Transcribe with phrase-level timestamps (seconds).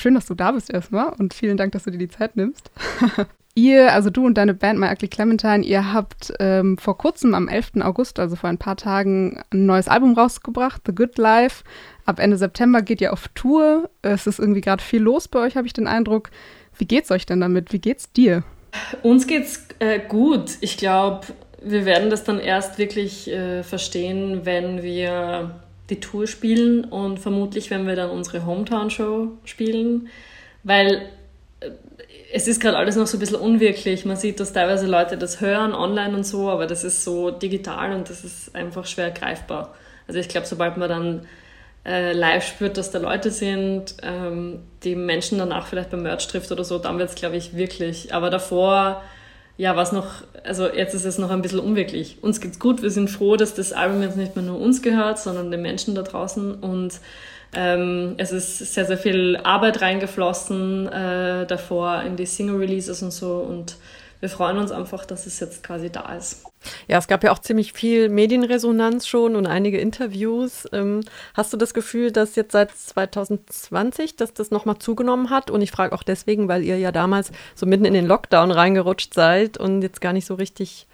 [0.00, 2.70] schön, dass du da bist erstmal und vielen Dank, dass du dir die Zeit nimmst.
[3.54, 7.48] ihr, also du und deine Band My Ugly Clementine, ihr habt ähm, vor kurzem am
[7.48, 7.72] 11.
[7.80, 11.64] August, also vor ein paar Tagen, ein neues Album rausgebracht, The Good Life.
[12.06, 13.90] Ab Ende September geht ihr auf Tour.
[14.02, 16.30] Es ist irgendwie gerade viel los bei euch, habe ich den Eindruck.
[16.76, 17.72] Wie geht's euch denn damit?
[17.72, 18.42] Wie geht's dir?
[19.02, 20.52] Uns geht's äh, gut.
[20.60, 21.26] Ich glaube,
[21.62, 25.60] wir werden das dann erst wirklich äh, verstehen, wenn wir
[25.90, 30.08] die Tour spielen und vermutlich, wenn wir dann unsere Hometown-Show spielen,
[30.62, 31.08] weil
[31.60, 31.70] äh,
[32.32, 34.04] es ist gerade alles noch so ein bisschen unwirklich.
[34.04, 37.92] Man sieht, dass teilweise Leute das hören online und so, aber das ist so digital
[37.92, 39.74] und das ist einfach schwer greifbar.
[40.06, 41.26] Also ich glaube, sobald man dann
[41.84, 46.52] äh, live spürt, dass da Leute sind, ähm, die Menschen danach vielleicht beim Merch trifft
[46.52, 48.14] oder so, dann wird es, glaube ich, wirklich.
[48.14, 49.02] Aber davor
[49.60, 50.06] ja, was noch,
[50.42, 52.16] also jetzt ist es noch ein bisschen unwirklich.
[52.22, 55.18] Uns geht's gut, wir sind froh, dass das Album jetzt nicht mehr nur uns gehört,
[55.18, 56.98] sondern den Menschen da draußen und
[57.52, 63.34] ähm, es ist sehr, sehr viel Arbeit reingeflossen äh, davor in die Single-Releases und so
[63.34, 63.76] und
[64.20, 66.49] wir freuen uns einfach, dass es jetzt quasi da ist.
[66.88, 70.68] Ja, es gab ja auch ziemlich viel Medienresonanz schon und einige Interviews.
[70.72, 71.00] Ähm,
[71.34, 75.50] hast du das Gefühl, dass jetzt seit 2020, dass das nochmal zugenommen hat?
[75.50, 79.14] Und ich frage auch deswegen, weil ihr ja damals so mitten in den Lockdown reingerutscht
[79.14, 80.86] seid und jetzt gar nicht so richtig,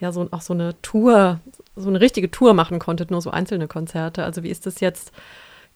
[0.00, 1.40] ja, so auch so eine Tour,
[1.76, 4.24] so eine richtige Tour machen konntet, nur so einzelne Konzerte.
[4.24, 5.12] Also wie ist das jetzt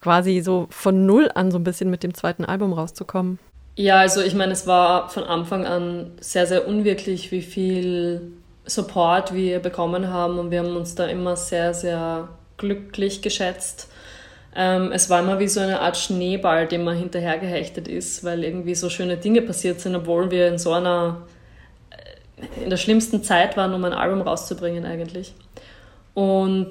[0.00, 3.38] quasi so von null an so ein bisschen mit dem zweiten Album rauszukommen?
[3.76, 8.32] Ja, also ich meine, es war von Anfang an sehr, sehr unwirklich, wie viel
[8.66, 13.88] Support wir bekommen haben und wir haben uns da immer sehr, sehr glücklich geschätzt.
[14.56, 18.74] Ähm, es war immer wie so eine Art Schneeball, dem man hinterhergehechtet ist, weil irgendwie
[18.74, 21.22] so schöne Dinge passiert sind, obwohl wir in so einer,
[21.90, 25.34] äh, in der schlimmsten Zeit waren, um ein Album rauszubringen eigentlich.
[26.14, 26.70] Und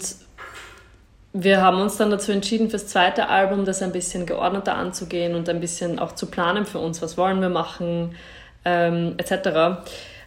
[1.33, 5.49] wir haben uns dann dazu entschieden, fürs zweite Album das ein bisschen geordneter anzugehen und
[5.49, 8.15] ein bisschen auch zu planen für uns, was wollen wir machen,
[8.63, 9.83] ähm, etc.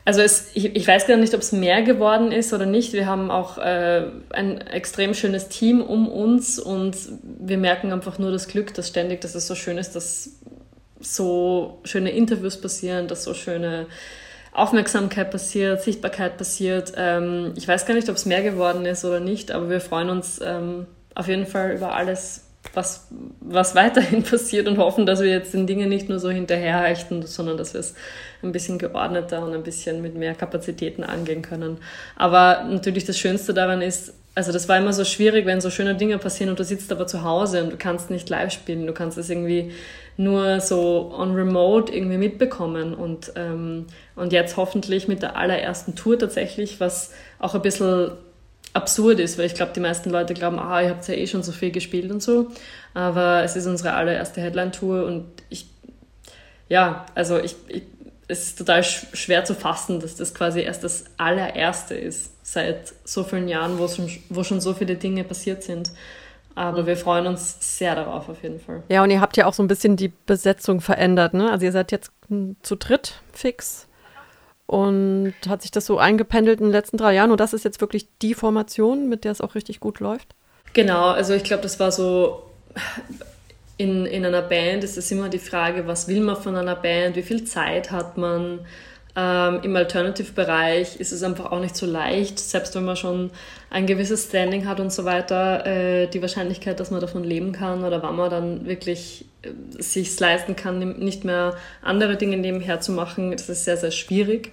[0.06, 2.92] Also es, ich, ich weiß gar nicht, ob es mehr geworden ist oder nicht.
[2.92, 8.30] Wir haben auch äh, ein extrem schönes Team um uns und wir merken einfach nur
[8.30, 10.30] das Glück, dass ständig, dass es so schön ist, dass
[11.00, 13.86] so schöne Interviews passieren, dass so schöne
[14.52, 16.92] Aufmerksamkeit passiert, Sichtbarkeit passiert.
[16.96, 20.08] Ähm, ich weiß gar nicht, ob es mehr geworden ist oder nicht, aber wir freuen
[20.08, 20.86] uns ähm,
[21.16, 23.08] auf jeden Fall über alles, was,
[23.40, 27.56] was weiterhin passiert und hoffen, dass wir jetzt den Dingen nicht nur so hinterherhechten, sondern
[27.56, 27.94] dass wir es
[28.42, 31.78] ein bisschen geordneter und ein bisschen mit mehr Kapazitäten angehen können.
[32.16, 35.94] Aber natürlich das Schönste daran ist, also das war immer so schwierig, wenn so schöne
[35.94, 38.92] Dinge passieren und du sitzt aber zu Hause und du kannst nicht live spielen, du
[38.92, 39.72] kannst es irgendwie
[40.18, 46.18] nur so on remote irgendwie mitbekommen und, ähm, und jetzt hoffentlich mit der allerersten Tour
[46.18, 48.12] tatsächlich, was auch ein bisschen
[48.76, 51.42] absurd ist, weil ich glaube, die meisten Leute glauben, ah, ihr habt ja eh schon
[51.42, 52.48] so viel gespielt und so.
[52.94, 55.66] Aber es ist unsere allererste Headline-Tour und ich,
[56.68, 57.82] ja, also ich, ich,
[58.28, 63.24] es ist total schwer zu fassen, dass das quasi erst das allererste ist seit so
[63.24, 65.90] vielen Jahren, wo schon, wo schon so viele Dinge passiert sind.
[66.54, 68.82] Aber wir freuen uns sehr darauf auf jeden Fall.
[68.88, 71.50] Ja, und ihr habt ja auch so ein bisschen die Besetzung verändert, ne?
[71.50, 72.10] Also ihr seid jetzt
[72.62, 73.85] zu dritt fix
[74.66, 77.30] und hat sich das so eingependelt in den letzten drei Jahren.
[77.30, 80.34] Und das ist jetzt wirklich die Formation, mit der es auch richtig gut läuft?
[80.72, 82.42] Genau, also ich glaube, das war so
[83.76, 87.16] in, in einer Band ist es immer die Frage, was will man von einer Band,
[87.16, 88.60] wie viel Zeit hat man.
[89.18, 93.30] Ähm, Im Alternative-Bereich ist es einfach auch nicht so leicht, selbst wenn man schon
[93.70, 97.82] ein gewisses Standing hat und so weiter, äh, die Wahrscheinlichkeit, dass man davon leben kann
[97.82, 99.48] oder wann man dann wirklich äh,
[99.82, 104.52] sich leisten kann, nicht mehr andere Dinge nebenher zu machen, das ist sehr, sehr schwierig.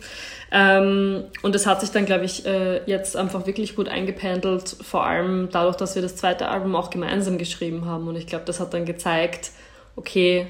[0.49, 5.05] Ähm, und das hat sich dann, glaube ich, äh, jetzt einfach wirklich gut eingependelt, vor
[5.05, 8.07] allem dadurch, dass wir das zweite Album auch gemeinsam geschrieben haben.
[8.07, 9.51] Und ich glaube, das hat dann gezeigt,
[9.97, 10.47] okay,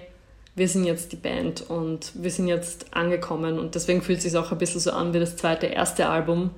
[0.56, 4.38] wir sind jetzt die Band und wir sind jetzt angekommen und deswegen fühlt es sich
[4.38, 6.52] auch ein bisschen so an wie das zweite, erste Album,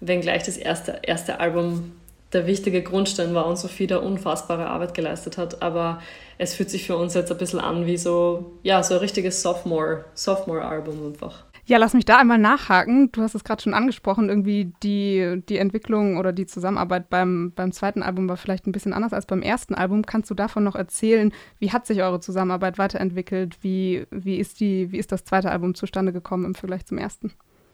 [0.00, 1.92] wenngleich das erste, erste Album
[2.32, 6.02] der wichtige Grundstein war und Sophie da unfassbare Arbeit geleistet hat, aber
[6.38, 9.42] es fühlt sich für uns jetzt ein bisschen an wie so, ja, so ein richtiges
[9.42, 11.44] Sophomore, Sophomore-Album einfach.
[11.68, 13.10] Ja, lass mich da einmal nachhaken.
[13.10, 17.72] Du hast es gerade schon angesprochen, irgendwie die, die Entwicklung oder die Zusammenarbeit beim, beim
[17.72, 20.06] zweiten Album war vielleicht ein bisschen anders als beim ersten Album.
[20.06, 21.32] Kannst du davon noch erzählen?
[21.58, 23.58] Wie hat sich eure Zusammenarbeit weiterentwickelt?
[23.62, 27.32] Wie, wie, ist, die, wie ist das zweite Album zustande gekommen im Vergleich zum ersten?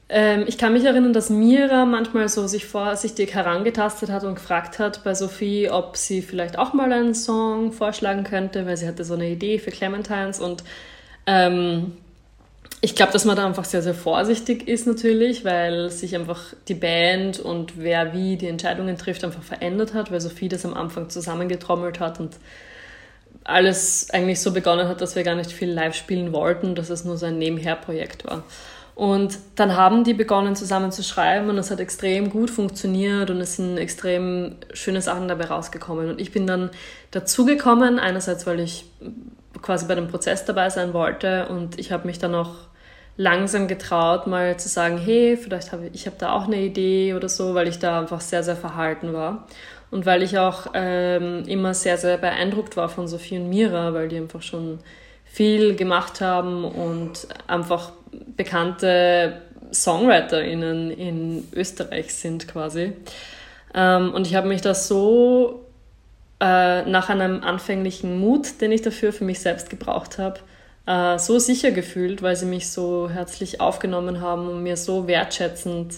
[0.08, 4.78] Ähm, ich kann mich erinnern, dass Mira manchmal so sich vorsichtig herangetastet hat und gefragt
[4.78, 9.04] hat bei Sophie, ob sie vielleicht auch mal einen Song vorschlagen könnte, weil sie hatte
[9.04, 10.64] so eine Idee für Clementines und
[11.26, 11.92] ähm,
[12.84, 16.74] ich glaube, dass man da einfach sehr, sehr vorsichtig ist natürlich, weil sich einfach die
[16.74, 21.08] Band und wer wie die Entscheidungen trifft einfach verändert hat, weil Sophie das am Anfang
[21.08, 22.36] zusammengetrommelt hat und
[23.44, 27.04] alles eigentlich so begonnen hat, dass wir gar nicht viel live spielen wollten, dass es
[27.04, 28.42] nur so ein Nebenher-Projekt war.
[28.96, 33.40] Und dann haben die begonnen zusammen zu schreiben und es hat extrem gut funktioniert und
[33.40, 36.10] es sind extrem schöne Sachen dabei rausgekommen.
[36.10, 36.70] Und ich bin dann
[37.12, 38.86] dazugekommen, einerseits, weil ich
[39.62, 42.50] quasi bei dem Prozess dabei sein wollte und ich habe mich dann auch
[43.16, 47.28] langsam getraut, mal zu sagen, hey, vielleicht habe ich, habe da auch eine Idee oder
[47.28, 49.46] so, weil ich da einfach sehr, sehr verhalten war.
[49.90, 54.08] Und weil ich auch ähm, immer sehr, sehr beeindruckt war von Sophie und Mira, weil
[54.08, 54.78] die einfach schon
[55.24, 57.92] viel gemacht haben und einfach
[58.36, 62.92] bekannte SongwriterInnen in Österreich sind quasi.
[63.74, 65.66] Ähm, und ich habe mich da so
[66.40, 70.40] äh, nach einem anfänglichen Mut, den ich dafür für mich selbst gebraucht habe,
[70.86, 75.94] äh, so sicher gefühlt, weil sie mich so herzlich aufgenommen haben und mir so wertschätzend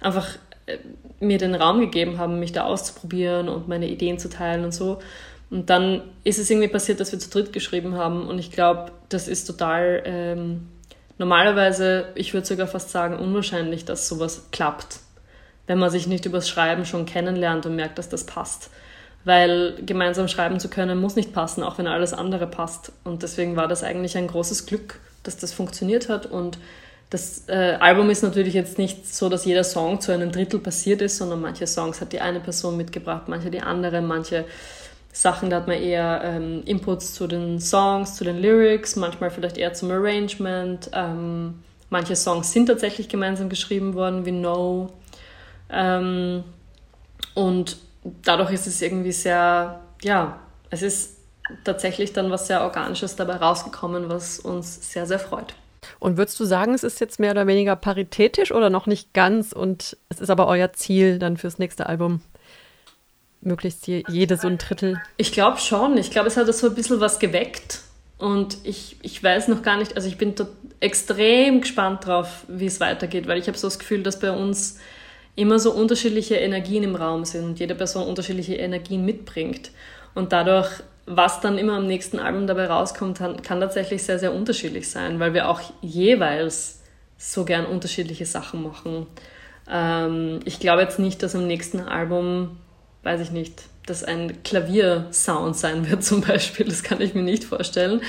[0.00, 0.36] einfach
[0.66, 0.78] äh,
[1.20, 5.00] mir den Raum gegeben haben, mich da auszuprobieren und meine Ideen zu teilen und so.
[5.50, 8.28] Und dann ist es irgendwie passiert, dass wir zu dritt geschrieben haben.
[8.28, 10.68] Und ich glaube, das ist total ähm,
[11.16, 15.00] normalerweise, ich würde sogar fast sagen, unwahrscheinlich, dass sowas klappt.
[15.66, 18.70] Wenn man sich nicht übers Schreiben schon kennenlernt und merkt, dass das passt.
[19.28, 22.92] Weil gemeinsam schreiben zu können, muss nicht passen, auch wenn alles andere passt.
[23.04, 26.24] Und deswegen war das eigentlich ein großes Glück, dass das funktioniert hat.
[26.24, 26.56] Und
[27.10, 31.02] das äh, Album ist natürlich jetzt nicht so, dass jeder Song zu einem Drittel passiert
[31.02, 34.46] ist, sondern manche Songs hat die eine Person mitgebracht, manche die andere, manche
[35.12, 39.58] Sachen, da hat man eher ähm, Inputs zu den Songs, zu den Lyrics, manchmal vielleicht
[39.58, 40.88] eher zum Arrangement.
[40.94, 44.90] Ähm, manche Songs sind tatsächlich gemeinsam geschrieben worden, wie No.
[45.70, 46.44] Ähm,
[47.34, 47.76] und
[48.22, 50.38] dadurch ist es irgendwie sehr, ja,
[50.70, 51.16] es ist
[51.64, 55.54] tatsächlich dann was sehr Organisches dabei rausgekommen, was uns sehr, sehr freut.
[55.98, 59.52] Und würdest du sagen, es ist jetzt mehr oder weniger paritätisch oder noch nicht ganz
[59.52, 62.20] und es ist aber euer Ziel dann fürs nächste Album?
[63.40, 65.00] Möglichst je, jede so ein Drittel?
[65.16, 65.96] Ich glaube schon.
[65.96, 67.80] Ich glaube, es hat so ein bisschen was geweckt.
[68.18, 70.34] Und ich, ich weiß noch gar nicht, also ich bin
[70.80, 74.78] extrem gespannt drauf, wie es weitergeht, weil ich habe so das Gefühl, dass bei uns
[75.38, 79.70] immer so unterschiedliche Energien im Raum sind und jede Person unterschiedliche Energien mitbringt.
[80.14, 84.90] Und dadurch was dann immer am nächsten Album dabei rauskommt, kann tatsächlich sehr, sehr unterschiedlich
[84.90, 86.82] sein, weil wir auch jeweils
[87.16, 89.06] so gern unterschiedliche Sachen machen.
[89.70, 92.58] Ähm, ich glaube jetzt nicht, dass am nächsten Album,
[93.04, 96.66] weiß ich nicht, dass ein Klaviersound sein wird zum Beispiel.
[96.66, 98.00] Das kann ich mir nicht vorstellen.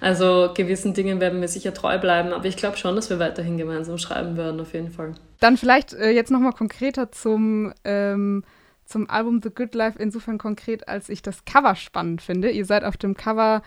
[0.00, 3.56] Also gewissen Dingen werden wir sicher treu bleiben, aber ich glaube schon, dass wir weiterhin
[3.56, 5.14] gemeinsam schreiben werden, auf jeden Fall.
[5.40, 8.42] Dann vielleicht äh, jetzt nochmal konkreter zum ähm,
[8.86, 12.50] zum Album The Good Life insofern konkret, als ich das Cover spannend finde.
[12.50, 13.62] Ihr seid auf dem Cover,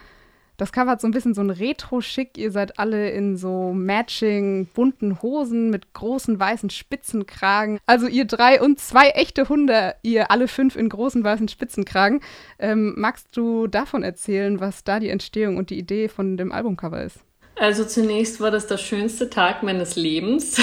[0.60, 2.38] das Cover hat so ein bisschen so ein Retro-Schick.
[2.38, 7.80] Ihr seid alle in so matching bunten Hosen mit großen weißen Spitzenkragen.
[7.86, 12.22] Also ihr drei und zwei echte Hunde, ihr alle fünf in großen weißen Spitzenkragen.
[12.60, 17.04] Ähm, magst du davon erzählen, was da die Entstehung und die Idee von dem Albumcover
[17.04, 17.20] ist?
[17.56, 20.62] Also zunächst war das der schönste Tag meines Lebens.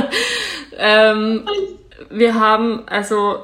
[0.78, 1.46] ähm,
[2.10, 3.40] wir haben also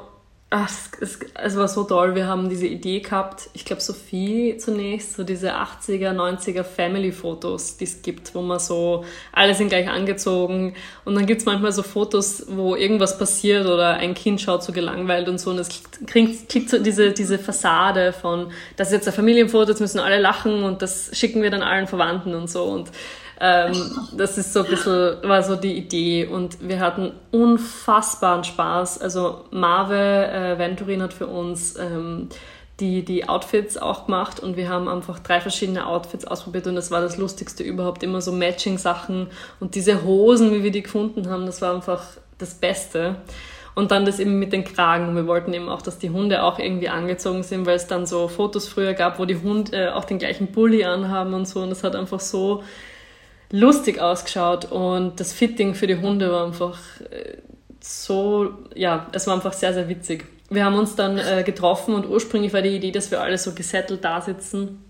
[0.57, 0.69] Ach,
[1.01, 2.15] es, es, war so toll.
[2.15, 7.83] Wir haben diese Idee gehabt, ich glaube Sophie zunächst, so diese 80er, 90er Family-Fotos, die
[7.83, 9.03] es gibt, wo man so,
[9.33, 10.73] alle sind gleich angezogen.
[11.03, 14.71] Und dann gibt es manchmal so Fotos, wo irgendwas passiert oder ein Kind schaut so
[14.71, 15.49] gelangweilt und so.
[15.49, 15.67] Und es
[16.07, 20.21] kriegt, kriegt so diese, diese Fassade von, das ist jetzt ein Familienfoto, jetzt müssen alle
[20.21, 22.63] lachen und das schicken wir dann allen Verwandten und so.
[22.63, 22.91] Und
[23.39, 23.73] ähm,
[24.15, 29.01] das ist so ein bisschen, war so die Idee und wir hatten unfassbaren Spaß.
[29.01, 32.29] Also Marve äh, Venturin hat für uns ähm,
[32.79, 36.91] die, die Outfits auch gemacht und wir haben einfach drei verschiedene Outfits ausprobiert und das
[36.91, 39.27] war das Lustigste überhaupt, immer so Matching-Sachen
[39.59, 42.03] und diese Hosen, wie wir die gefunden haben, das war einfach
[42.37, 43.15] das Beste.
[43.75, 45.17] Und dann das eben mit den Kragen.
[45.17, 48.29] Wir wollten eben auch, dass die Hunde auch irgendwie angezogen sind, weil es dann so
[48.29, 51.61] Fotos früher gab, wo die Hunde äh, auch den gleichen Bulli anhaben und so.
[51.61, 52.63] Und das hat einfach so
[53.51, 57.37] lustig ausgeschaut und das Fitting für die Hunde war einfach äh,
[57.79, 60.25] so, ja, es war einfach sehr, sehr witzig.
[60.49, 63.53] Wir haben uns dann äh, getroffen und ursprünglich war die Idee, dass wir alle so
[63.53, 64.81] gesettelt da sitzen.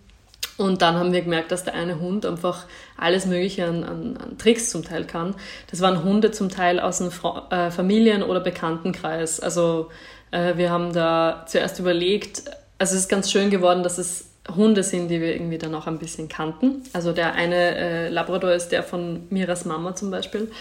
[0.57, 2.65] Und dann haben wir gemerkt, dass der eine Hund einfach
[2.97, 5.35] alles Mögliche an, an, an Tricks zum Teil kann.
[5.69, 9.41] Das waren Hunde zum Teil aus dem Fra äh, Familien- oder Bekanntenkreis.
[9.41, 9.89] Also
[10.31, 12.43] äh, wir haben da zuerst überlegt,
[12.77, 15.87] also es ist ganz schön geworden, dass es Hunde sind, die wir irgendwie dann auch
[15.87, 16.83] ein bisschen kannten.
[16.93, 20.51] Also der eine äh, Labrador ist der von Miras Mama zum Beispiel.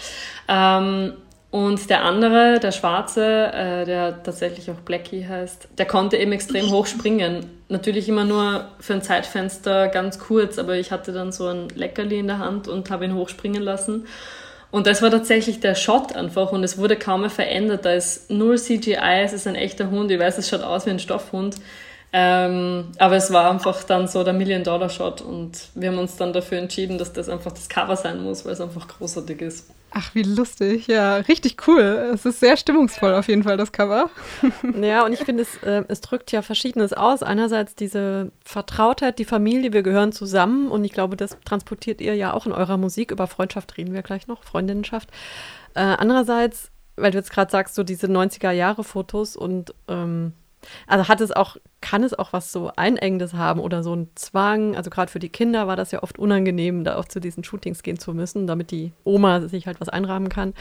[0.47, 1.13] Ähm,
[1.51, 3.23] und der andere, der Schwarze,
[3.53, 7.45] äh, der tatsächlich auch Blackie heißt, der konnte eben extrem hoch springen.
[7.69, 12.19] Natürlich immer nur für ein Zeitfenster ganz kurz, aber ich hatte dann so ein Leckerli
[12.19, 14.05] in der Hand und habe ihn hochspringen lassen.
[14.69, 17.85] Und das war tatsächlich der Shot einfach und es wurde kaum mehr verändert.
[17.85, 20.11] Da ist null CGI, es ist ein echter Hund.
[20.11, 21.55] Ich weiß, es schaut aus wie ein Stoffhund.
[22.17, 26.59] Ähm, aber es war einfach dann so der Million-Dollar-Shot und wir haben uns dann dafür
[26.59, 29.69] entschieden, dass das einfach das Cover sein muss, weil es einfach großartig ist.
[29.91, 30.87] Ach, wie lustig.
[30.87, 32.11] Ja, richtig cool.
[32.13, 34.09] Es ist sehr stimmungsvoll auf jeden Fall, das Cover.
[34.81, 37.21] Ja, und ich finde, es, äh, es drückt ja Verschiedenes aus.
[37.21, 40.71] Einerseits diese Vertrautheit, die Familie, wir gehören zusammen.
[40.71, 43.11] Und ich glaube, das transportiert ihr ja auch in eurer Musik.
[43.11, 45.09] Über Freundschaft reden wir gleich noch, Freundinnenschaft.
[45.73, 50.31] Äh, andererseits, weil du jetzt gerade sagst, so diese 90er-Jahre-Fotos und ähm,
[50.87, 54.75] also hat es auch, kann es auch was so Einengendes haben oder so ein Zwang?
[54.75, 57.83] Also gerade für die Kinder war das ja oft unangenehm, da auch zu diesen Shootings
[57.83, 60.53] gehen zu müssen, damit die Oma sich halt was einrahmen kann.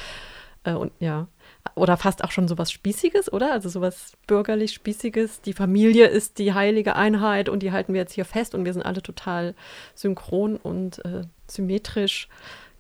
[0.64, 1.28] Äh, und ja.
[1.75, 3.52] Oder fast auch schon sowas Spießiges, oder?
[3.52, 5.40] Also sowas bürgerlich Spießiges.
[5.40, 8.73] Die Familie ist die heilige Einheit und die halten wir jetzt hier fest und wir
[8.73, 9.54] sind alle total
[9.94, 12.28] synchron und äh, symmetrisch.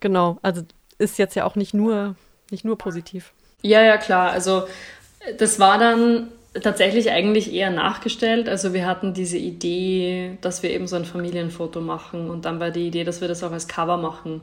[0.00, 0.38] Genau.
[0.42, 0.62] Also
[0.98, 2.16] ist jetzt ja auch nicht nur,
[2.50, 3.32] nicht nur positiv.
[3.62, 4.30] Ja, ja, klar.
[4.32, 4.64] Also
[5.38, 6.28] das war dann
[6.62, 8.48] tatsächlich eigentlich eher nachgestellt.
[8.48, 12.70] Also wir hatten diese Idee, dass wir eben so ein Familienfoto machen und dann war
[12.70, 14.40] die Idee, dass wir das auch als Cover machen.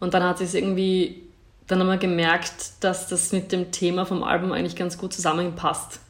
[0.00, 1.22] Und dann hat sich irgendwie,
[1.66, 6.00] dann haben wir gemerkt, dass das mit dem Thema vom Album eigentlich ganz gut zusammenpasst.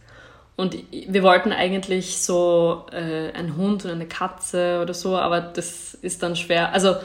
[0.57, 5.95] Und wir wollten eigentlich so äh, einen Hund und eine Katze oder so, aber das
[5.95, 6.73] ist dann schwer.
[6.73, 6.97] Also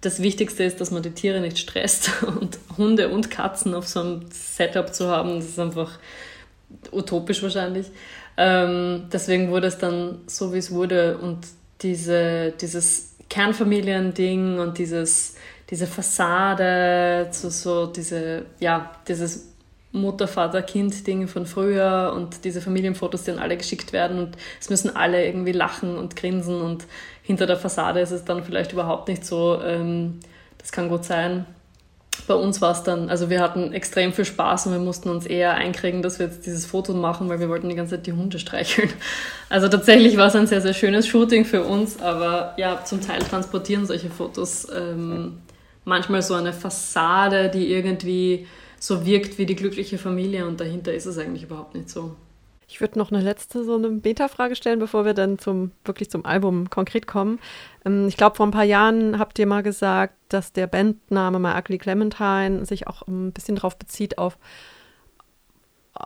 [0.00, 4.00] das Wichtigste ist, dass man die Tiere nicht stresst und Hunde und Katzen auf so
[4.00, 5.98] einem Setup zu haben, das ist einfach
[6.92, 7.90] utopisch wahrscheinlich.
[8.36, 11.38] Ähm, deswegen wurde es dann so, wie es wurde und
[11.82, 15.34] diese, dieses Kernfamiliending und dieses,
[15.68, 19.50] diese Fassade, so, so diese, ja, dieses
[19.92, 24.70] Mutter, Vater, Kind-Ding von früher und diese Familienfotos, die dann alle geschickt werden und es
[24.70, 26.86] müssen alle irgendwie lachen und grinsen und
[27.22, 29.60] hinter der Fassade ist es dann vielleicht überhaupt nicht so.
[29.62, 30.20] Ähm,
[30.58, 31.46] das kann gut sein
[32.26, 35.26] bei uns war es dann, also wir hatten extrem viel Spaß und wir mussten uns
[35.26, 38.12] eher einkriegen, dass wir jetzt dieses Foto machen, weil wir wollten die ganze Zeit die
[38.12, 38.90] Hunde streicheln.
[39.48, 43.18] Also tatsächlich war es ein sehr, sehr schönes Shooting für uns, aber ja, zum Teil
[43.18, 45.38] transportieren solche Fotos ähm,
[45.84, 48.46] manchmal so eine Fassade, die irgendwie
[48.78, 52.14] so wirkt wie die glückliche Familie und dahinter ist es eigentlich überhaupt nicht so.
[52.70, 56.24] Ich würde noch eine letzte so eine Beta-Frage stellen, bevor wir dann zum wirklich zum
[56.24, 57.40] Album konkret kommen.
[57.84, 61.58] Ähm, ich glaube, vor ein paar Jahren habt ihr mal gesagt, dass der Bandname My
[61.58, 64.38] Ugly Clementine sich auch ein bisschen darauf bezieht auf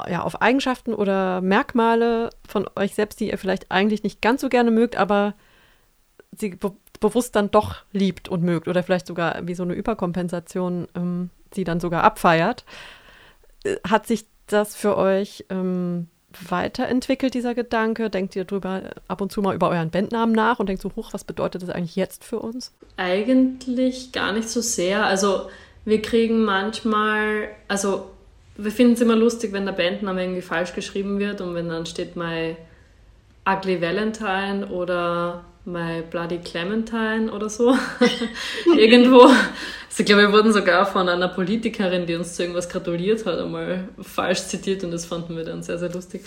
[0.09, 4.49] ja, auf Eigenschaften oder Merkmale von euch selbst, die ihr vielleicht eigentlich nicht ganz so
[4.49, 5.35] gerne mögt, aber
[6.37, 10.88] sie be bewusst dann doch liebt und mögt oder vielleicht sogar wie so eine Überkompensation
[10.94, 12.64] ähm, sie dann sogar abfeiert.
[13.64, 16.09] Äh, hat sich das für euch ähm,
[16.48, 18.10] weiterentwickelt, dieser Gedanke?
[18.10, 21.12] Denkt ihr drüber ab und zu mal über euren Bandnamen nach und denkt so, hoch,
[21.12, 22.72] was bedeutet das eigentlich jetzt für uns?
[22.96, 25.04] Eigentlich gar nicht so sehr.
[25.06, 25.48] Also
[25.84, 28.10] wir kriegen manchmal, also
[28.56, 31.86] wir finden es immer lustig, wenn der Bandname irgendwie falsch geschrieben wird und wenn dann
[31.86, 32.56] steht My
[33.46, 37.75] Ugly Valentine oder My Bloody Clementine oder so.
[38.76, 39.23] Irgendwo.
[39.23, 43.38] Also ich glaube, wir wurden sogar von einer Politikerin, die uns zu irgendwas gratuliert hat,
[43.38, 46.25] einmal falsch zitiert und das fanden wir dann sehr, sehr lustig.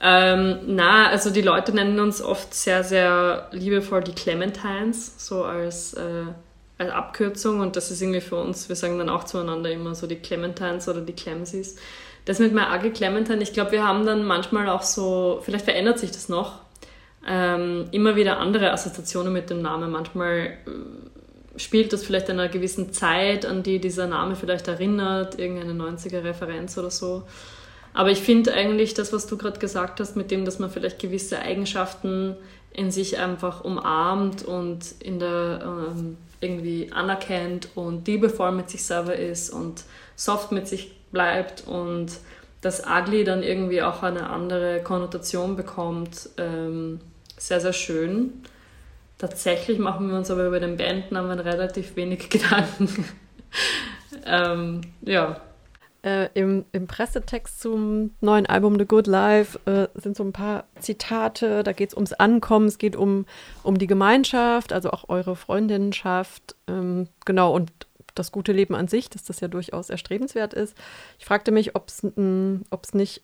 [0.00, 5.94] Ähm, na, also die Leute nennen uns oft sehr, sehr liebevoll die Clementines, so als,
[5.94, 6.24] äh,
[6.78, 10.08] als Abkürzung und das ist irgendwie für uns, wir sagen dann auch zueinander immer so
[10.08, 11.76] die Clementines oder die Clemsies.
[12.24, 15.98] Das mit My Ugly Clementine, ich glaube, wir haben dann manchmal auch so, vielleicht verändert
[15.98, 16.60] sich das noch,
[17.26, 19.90] ähm, immer wieder andere Assoziationen mit dem Namen.
[19.90, 25.72] Manchmal äh, spielt das vielleicht einer gewissen Zeit, an die dieser Name vielleicht erinnert, irgendeine
[25.72, 27.24] 90er-Referenz oder so.
[27.94, 30.98] Aber ich finde eigentlich das, was du gerade gesagt hast, mit dem, dass man vielleicht
[30.98, 32.36] gewisse Eigenschaften
[32.72, 39.14] in sich einfach umarmt und in der ähm, irgendwie anerkennt und liebevoll mit sich selber
[39.14, 39.84] ist und
[40.16, 42.12] soft mit sich bleibt und
[42.62, 46.30] das Ugly dann irgendwie auch eine andere Konnotation bekommt.
[46.38, 47.00] Ähm,
[47.46, 48.42] sehr, sehr schön.
[49.18, 53.04] Tatsächlich machen wir uns aber über den Bandnamen relativ wenig Gedanken.
[54.26, 55.40] ähm, ja.
[56.02, 60.64] Äh, im, Im Pressetext zum neuen Album The Good Life äh, sind so ein paar
[60.80, 61.62] Zitate.
[61.62, 63.26] Da geht es ums Ankommen, es geht um,
[63.62, 66.56] um die Gemeinschaft, also auch eure Freundinnenschaft.
[66.66, 67.70] Ähm, genau, und
[68.16, 70.76] das gute Leben an sich, dass das ja durchaus erstrebenswert ist.
[71.20, 73.22] Ich fragte mich, ob es nicht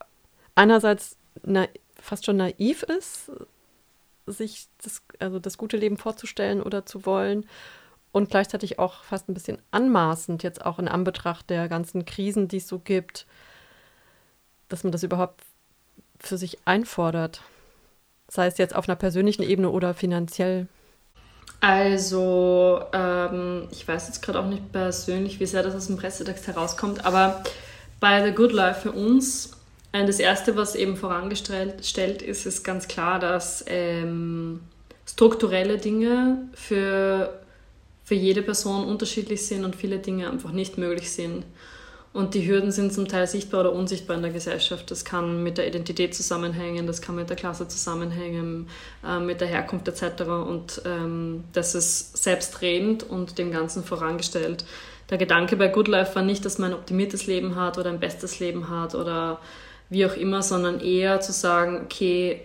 [0.55, 1.67] einerseits na,
[2.01, 3.33] fast schon naiv ist,
[4.32, 7.47] sich das, also das gute Leben vorzustellen oder zu wollen
[8.12, 12.58] und gleichzeitig auch fast ein bisschen anmaßend, jetzt auch in Anbetracht der ganzen Krisen, die
[12.58, 13.26] es so gibt,
[14.68, 15.42] dass man das überhaupt
[16.18, 17.42] für sich einfordert.
[18.28, 20.68] Sei es jetzt auf einer persönlichen Ebene oder finanziell.
[21.61, 26.47] Also, ähm, ich weiß jetzt gerade auch nicht persönlich, wie sehr das aus dem Pressetext
[26.47, 27.42] herauskommt, aber
[28.00, 29.58] bei The Good Life für uns
[29.92, 34.61] Das Erste, was eben vorangestellt ist, ist ganz klar, dass ähm,
[35.07, 37.40] strukturelle Dinge für,
[38.04, 41.45] für jede Person unterschiedlich sind und viele Dinge einfach nicht möglich sind.
[42.12, 44.90] Und die Hürden sind zum Teil sichtbar oder unsichtbar in der Gesellschaft.
[44.90, 48.68] Das kann mit der Identität zusammenhängen, das kann mit der Klasse zusammenhängen,
[49.07, 50.23] äh, mit der Herkunft etc.
[50.23, 54.64] Und ähm, das ist selbstredend und dem Ganzen vorangestellt.
[55.11, 58.00] Der Gedanke bei Good Life war nicht, dass man ein optimiertes Leben hat oder ein
[58.00, 59.38] bestes Leben hat oder
[59.90, 62.42] wie auch immer, sondern eher zu sagen, okay,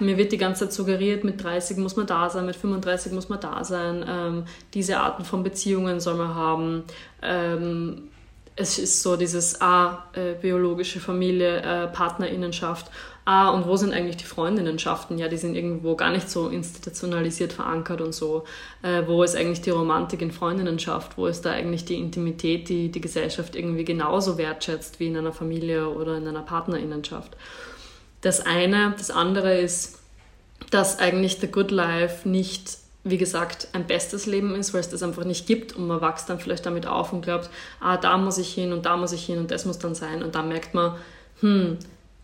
[0.00, 3.28] mir wird die ganze Zeit suggeriert, mit 30 muss man da sein, mit 35 muss
[3.28, 6.84] man da sein, ähm, diese Arten von Beziehungen soll man haben.
[7.22, 8.08] Ähm,
[8.56, 12.90] es ist so dieses A, äh, biologische Familie, äh, Partnerinnenschaft.
[13.30, 15.18] Ah, und wo sind eigentlich die Freundinnenschaften?
[15.18, 18.44] Ja, die sind irgendwo gar nicht so institutionalisiert verankert und so.
[18.80, 21.18] Äh, wo ist eigentlich die Romantik in Freundinnenschaft?
[21.18, 25.34] Wo ist da eigentlich die Intimität, die die Gesellschaft irgendwie genauso wertschätzt wie in einer
[25.34, 27.36] Familie oder in einer Partnerinnenschaft?
[28.22, 28.94] Das eine.
[28.96, 29.98] Das andere ist,
[30.70, 35.02] dass eigentlich The Good Life nicht wie gesagt, ein bestes Leben ist, weil es das
[35.02, 37.48] einfach nicht gibt und man wächst dann vielleicht damit auf und glaubt,
[37.80, 40.22] ah, da muss ich hin und da muss ich hin und das muss dann sein
[40.22, 40.96] und dann merkt man,
[41.40, 41.78] hm,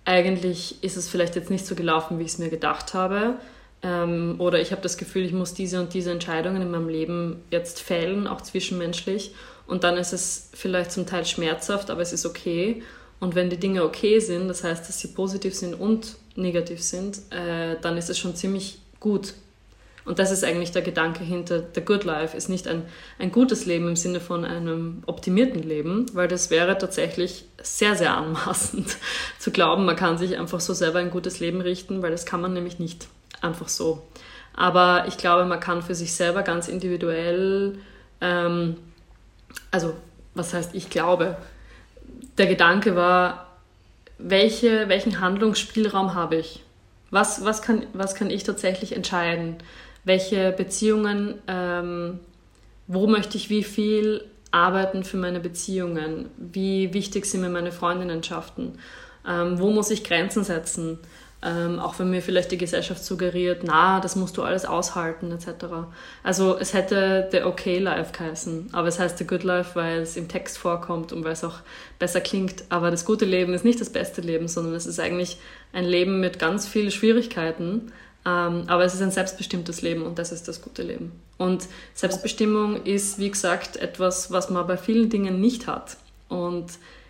[0.05, 3.37] eigentlich ist es vielleicht jetzt nicht so gelaufen, wie ich es mir gedacht habe.
[3.83, 7.43] Ähm, oder ich habe das Gefühl, ich muss diese und diese Entscheidungen in meinem Leben
[7.51, 9.35] jetzt fällen, auch zwischenmenschlich.
[9.67, 12.83] Und dann ist es vielleicht zum Teil schmerzhaft, aber es ist okay.
[13.21, 17.19] Und wenn die Dinge okay sind, das heißt, dass sie positiv sind und negativ sind,
[17.31, 19.35] äh, dann ist es schon ziemlich gut
[20.05, 22.83] und das ist eigentlich der Gedanke hinter The Good Life, ist nicht ein,
[23.19, 28.17] ein gutes Leben im Sinne von einem optimierten Leben, weil das wäre tatsächlich sehr, sehr
[28.17, 28.97] anmaßend
[29.39, 32.41] zu glauben, man kann sich einfach so selber ein gutes Leben richten, weil das kann
[32.41, 33.09] man nämlich nicht
[33.41, 34.03] einfach so.
[34.55, 37.79] Aber ich glaube, man kann für sich selber ganz individuell,
[38.21, 38.77] ähm,
[39.71, 39.95] also
[40.35, 41.37] was heißt ich glaube,
[42.39, 43.47] der Gedanke war,
[44.19, 46.63] welche, welchen Handlungsspielraum habe ich?
[47.11, 49.57] Was, was, kann, was kann ich tatsächlich entscheiden?
[50.05, 52.21] Welche Beziehungen, ähm,
[52.87, 58.79] wo möchte ich wie viel arbeiten für meine Beziehungen, wie wichtig sind mir meine Freundinnenschaften,
[59.29, 60.99] ähm, wo muss ich Grenzen setzen,
[61.45, 65.67] ähm, auch wenn mir vielleicht die Gesellschaft suggeriert, na, das musst du alles aushalten, etc.
[66.23, 70.17] Also es hätte The Okay Life geheißen, aber es heißt The Good Life, weil es
[70.17, 71.61] im Text vorkommt und weil es auch
[71.99, 72.64] besser klingt.
[72.71, 75.38] Aber das gute Leben ist nicht das beste Leben, sondern es ist eigentlich
[75.73, 77.93] ein Leben mit ganz vielen Schwierigkeiten,
[78.25, 81.13] aber es ist ein selbstbestimmtes Leben und das ist das gute Leben.
[81.37, 85.97] Und Selbstbestimmung ist, wie gesagt, etwas, was man bei vielen Dingen nicht hat.
[86.29, 86.67] Und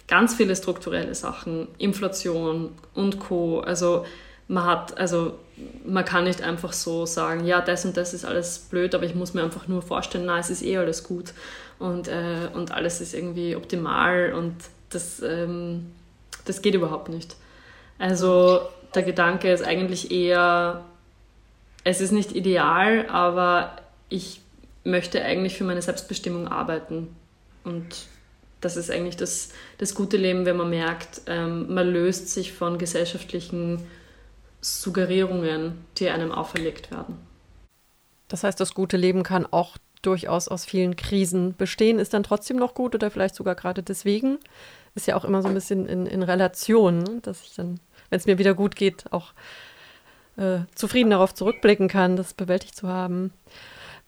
[0.08, 3.60] ganz viele strukturelle Sachen, Inflation und Co.
[3.60, 4.04] Also
[4.48, 5.38] man hat, also
[5.86, 9.14] man kann nicht einfach so sagen, ja, das und das ist alles blöd, aber ich
[9.14, 11.32] muss mir einfach nur vorstellen, na, es ist eh alles gut
[11.78, 14.56] und, äh, und alles ist irgendwie optimal und
[14.90, 15.92] das, ähm,
[16.44, 17.36] das geht überhaupt nicht.
[17.98, 18.60] Also
[18.94, 20.84] der Gedanke ist eigentlich eher,
[21.84, 23.76] es ist nicht ideal, aber
[24.08, 24.40] ich
[24.84, 27.14] möchte eigentlich für meine Selbstbestimmung arbeiten.
[27.62, 28.06] Und
[28.60, 32.78] das ist eigentlich das, das gute Leben, wenn man merkt, ähm, man löst sich von
[32.78, 33.86] gesellschaftlichen
[34.60, 37.18] Suggerierungen, die einem auferlegt werden.
[38.28, 42.56] Das heißt, das gute Leben kann auch durchaus aus vielen Krisen bestehen, ist dann trotzdem
[42.56, 44.38] noch gut oder vielleicht sogar gerade deswegen.
[44.94, 48.26] Ist ja auch immer so ein bisschen in, in Relation, dass ich dann, wenn es
[48.26, 49.32] mir wieder gut geht, auch
[50.36, 53.32] äh, zufrieden darauf zurückblicken kann, das bewältigt zu haben.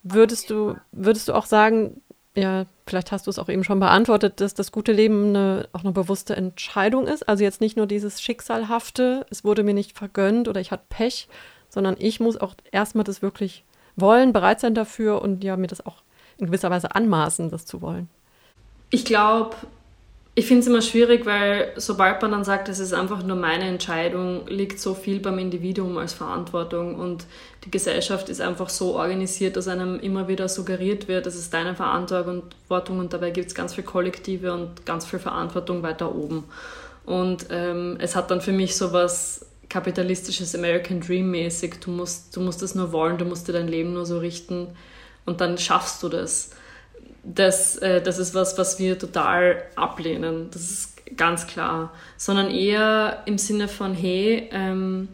[0.03, 2.01] Würdest du, würdest du auch sagen,
[2.37, 5.81] ja, vielleicht hast du es auch eben schon beantwortet, dass das gute Leben eine, auch
[5.81, 7.29] eine bewusste Entscheidung ist.
[7.29, 11.29] Also jetzt nicht nur dieses Schicksalhafte, es wurde mir nicht vergönnt oder ich hatte Pech,
[11.69, 13.65] sondern ich muss auch erstmal das wirklich
[13.97, 16.03] wollen, bereit sein dafür und ja, mir das auch
[16.37, 18.09] in gewisser Weise anmaßen, das zu wollen.
[18.91, 19.57] Ich glaube,
[20.39, 23.65] ich finde es immer schwierig, weil sobald man dann sagt, es ist einfach nur meine
[23.65, 27.25] Entscheidung, liegt so viel beim Individuum als Verantwortung und
[27.65, 31.75] die Gesellschaft ist einfach so organisiert, dass einem immer wieder suggeriert wird, das ist deine
[31.75, 36.45] Verantwortung und dabei gibt es ganz viel Kollektive und ganz viel Verantwortung weiter oben.
[37.07, 42.37] Und ähm, es hat dann für mich so was kapitalistisches American Dream mäßig, du musst,
[42.37, 44.69] du musst das nur wollen, du musst dir dein Leben nur so richten
[45.25, 46.51] und dann schaffst du das
[47.27, 50.49] das, äh, das ist was, was wir total ablehnen.
[50.53, 51.93] Das ist ganz klar.
[52.17, 55.09] Sondern eher im Sinne von, hey, ähm,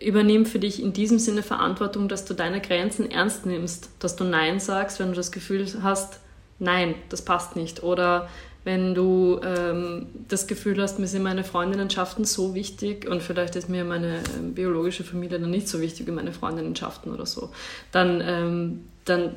[0.00, 4.24] übernimm für dich in diesem Sinne Verantwortung, dass du deine Grenzen ernst nimmst, dass du
[4.24, 6.20] Nein sagst, wenn du das Gefühl hast,
[6.58, 7.82] nein, das passt nicht.
[7.82, 8.28] Oder
[8.64, 13.68] wenn du ähm, das Gefühl hast, mir sind meine Freundinnenschaften so wichtig und vielleicht ist
[13.68, 17.50] mir meine ähm, biologische Familie dann nicht so wichtig wie meine Freundinnenschaften oder so,
[17.92, 19.34] dann, ähm, dann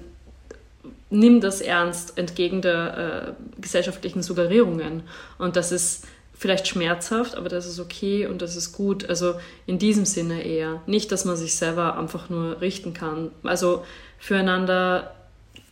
[1.09, 5.03] nimm das ernst entgegen der äh, gesellschaftlichen Suggerierungen.
[5.37, 9.07] Und das ist vielleicht schmerzhaft, aber das ist okay und das ist gut.
[9.07, 9.35] Also
[9.67, 10.81] in diesem Sinne eher.
[10.87, 13.31] Nicht, dass man sich selber einfach nur richten kann.
[13.43, 13.85] Also
[14.17, 15.11] füreinander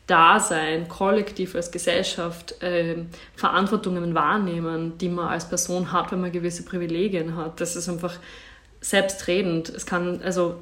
[0.05, 2.97] da sein, kollektiv als Gesellschaft äh,
[3.35, 7.61] Verantwortungen wahrnehmen, die man als Person hat, wenn man gewisse Privilegien hat.
[7.61, 8.17] Das ist einfach
[8.81, 9.69] selbstredend.
[9.69, 10.55] Es kann, also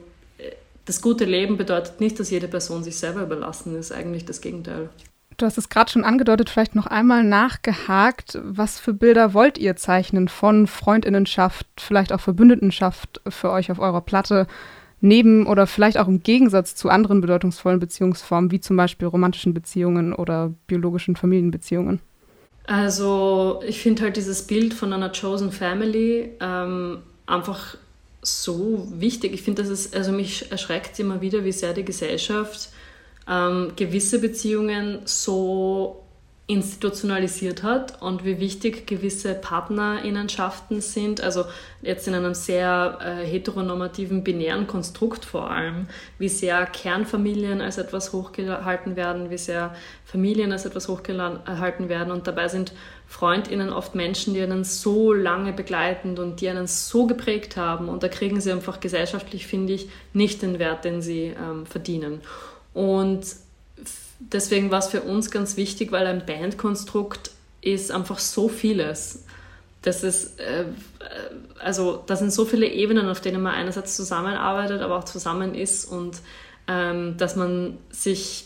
[0.87, 4.89] das gute Leben bedeutet nicht, dass jede Person sich selber überlassen ist, eigentlich das Gegenteil.
[5.37, 8.39] Du hast es gerade schon angedeutet, vielleicht noch einmal nachgehakt.
[8.43, 14.01] Was für Bilder wollt ihr zeichnen von Freundinnenschaft, vielleicht auch Verbündetenschaft für euch auf eurer
[14.01, 14.47] Platte?
[15.01, 20.13] neben oder vielleicht auch im Gegensatz zu anderen bedeutungsvollen Beziehungsformen, wie zum Beispiel romantischen Beziehungen
[20.13, 21.99] oder biologischen Familienbeziehungen?
[22.65, 27.77] Also ich finde halt dieses Bild von einer Chosen Family ähm, einfach
[28.21, 29.33] so wichtig.
[29.33, 32.69] Ich finde, dass es, also mich erschreckt immer wieder, wie sehr die Gesellschaft
[33.27, 36.06] ähm, gewisse Beziehungen so
[36.49, 41.43] institutionalisiert hat und wie wichtig gewisse Partnerinnenschaften sind, also
[41.81, 48.13] jetzt in einem sehr äh, heteronormativen, binären Konstrukt vor allem, wie sehr Kernfamilien als etwas
[48.13, 52.71] hochgehalten werden, wie sehr Familien als etwas hochgehalten werden und dabei sind
[53.07, 58.03] Freundinnen oft Menschen, die einen so lange begleiten und die einen so geprägt haben und
[58.03, 62.21] da kriegen sie einfach gesellschaftlich, finde ich, nicht den Wert, den sie ähm, verdienen.
[62.73, 63.25] Und
[64.19, 69.25] deswegen war es für uns ganz wichtig, weil ein Bandkonstrukt ist einfach so vieles.
[69.81, 70.65] Das ist, äh,
[71.59, 75.85] also da sind so viele Ebenen, auf denen man einerseits zusammenarbeitet, aber auch zusammen ist
[75.85, 76.17] und
[76.67, 78.45] ähm, dass man sich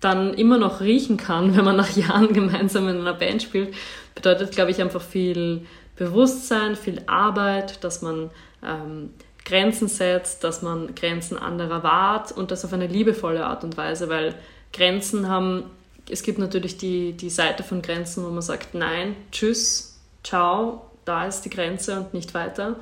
[0.00, 3.74] dann immer noch riechen kann, wenn man nach Jahren gemeinsam in einer Band spielt,
[4.14, 8.30] bedeutet, glaube ich, einfach viel Bewusstsein, viel Arbeit, dass man
[8.64, 9.10] ähm,
[9.44, 14.08] Grenzen setzt, dass man Grenzen anderer wahrt und das auf eine liebevolle Art und Weise,
[14.08, 14.34] weil
[14.76, 15.64] Grenzen haben,
[16.10, 21.26] es gibt natürlich die, die Seite von Grenzen, wo man sagt, nein, tschüss, ciao, da
[21.26, 22.76] ist die Grenze und nicht weiter.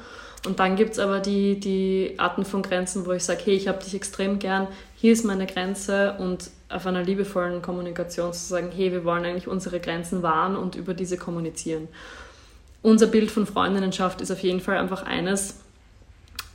[0.46, 3.68] Und dann gibt es aber die, die Arten von Grenzen, wo ich sage, hey, ich
[3.68, 8.70] habe dich extrem gern, hier ist meine Grenze und auf einer liebevollen Kommunikation zu sagen,
[8.74, 11.88] hey, wir wollen eigentlich unsere Grenzen wahren und über diese kommunizieren.
[12.82, 15.60] Unser Bild von Freundinnenschaft ist auf jeden Fall einfach eines,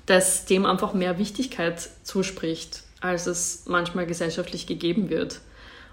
[0.05, 5.39] das dem einfach mehr Wichtigkeit zuspricht als es manchmal gesellschaftlich gegeben wird.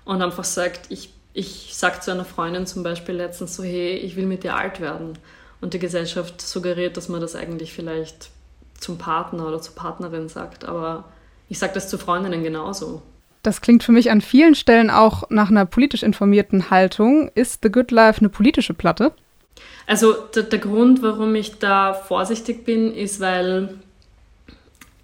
[0.04, 4.16] Und einfach sagt, ich, ich sage zu einer Freundin zum Beispiel letztens so, hey, ich
[4.16, 5.18] will mit dir alt werden.
[5.60, 8.30] Und die Gesellschaft suggeriert, dass man das eigentlich vielleicht
[8.78, 10.64] zum Partner oder zur Partnerin sagt.
[10.64, 11.04] Aber
[11.48, 13.02] ich sage das zu Freundinnen genauso.
[13.42, 17.30] Das klingt für mich an vielen Stellen auch nach einer politisch informierten Haltung.
[17.34, 19.12] Ist The Good Life eine politische Platte?
[19.86, 23.78] Also der, der Grund, warum ich da vorsichtig bin, ist, weil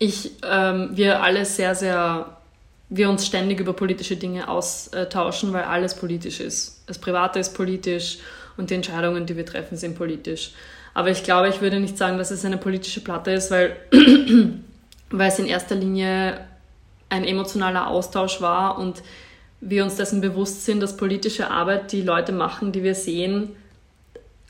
[0.02, 2.36] ich, ähm, wir alle sehr, sehr,
[2.88, 6.82] wir uns ständig über politische Dinge austauschen, weil alles politisch ist.
[6.88, 8.18] Das Private ist politisch
[8.56, 10.54] und die Entscheidungen, die wir treffen, sind politisch.
[10.92, 13.76] Aber ich glaube, ich würde nicht sagen, dass es eine politische Platte ist, weil,
[15.10, 16.40] weil es in erster Linie
[17.08, 19.02] ein emotionaler Austausch war und
[19.60, 23.50] wir uns dessen bewusst sind, dass politische Arbeit, die Leute machen, die wir sehen,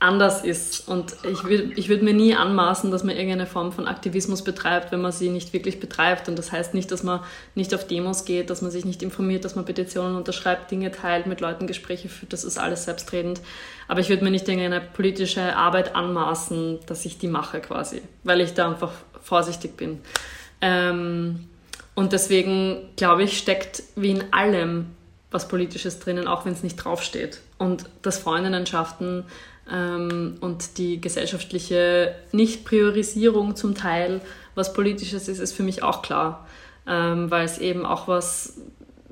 [0.02, 0.88] anders ist.
[0.88, 4.92] Und ich würde ich würd mir nie anmaßen, dass man irgendeine Form von Aktivismus betreibt,
[4.92, 6.28] wenn man sie nicht wirklich betreibt.
[6.28, 7.20] Und das heißt nicht, dass man
[7.54, 11.26] nicht auf Demos geht, dass man sich nicht informiert, dass man Petitionen unterschreibt, Dinge teilt,
[11.26, 12.32] mit Leuten Gespräche führt.
[12.32, 13.40] Das ist alles selbstredend.
[13.88, 18.40] Aber ich würde mir nicht irgendeine politische Arbeit anmaßen, dass ich die mache quasi, weil
[18.40, 20.00] ich da einfach vorsichtig bin.
[20.60, 21.48] Ähm,
[21.94, 24.86] und deswegen, glaube ich, steckt wie in allem
[25.30, 27.40] was Politisches drinnen, auch wenn es nicht draufsteht.
[27.58, 29.24] Und dass Freundinnenschaften
[29.72, 34.20] und die gesellschaftliche Nichtpriorisierung zum Teil,
[34.54, 36.46] was politisches ist, ist für mich auch klar,
[36.86, 38.58] ähm, weil es eben auch was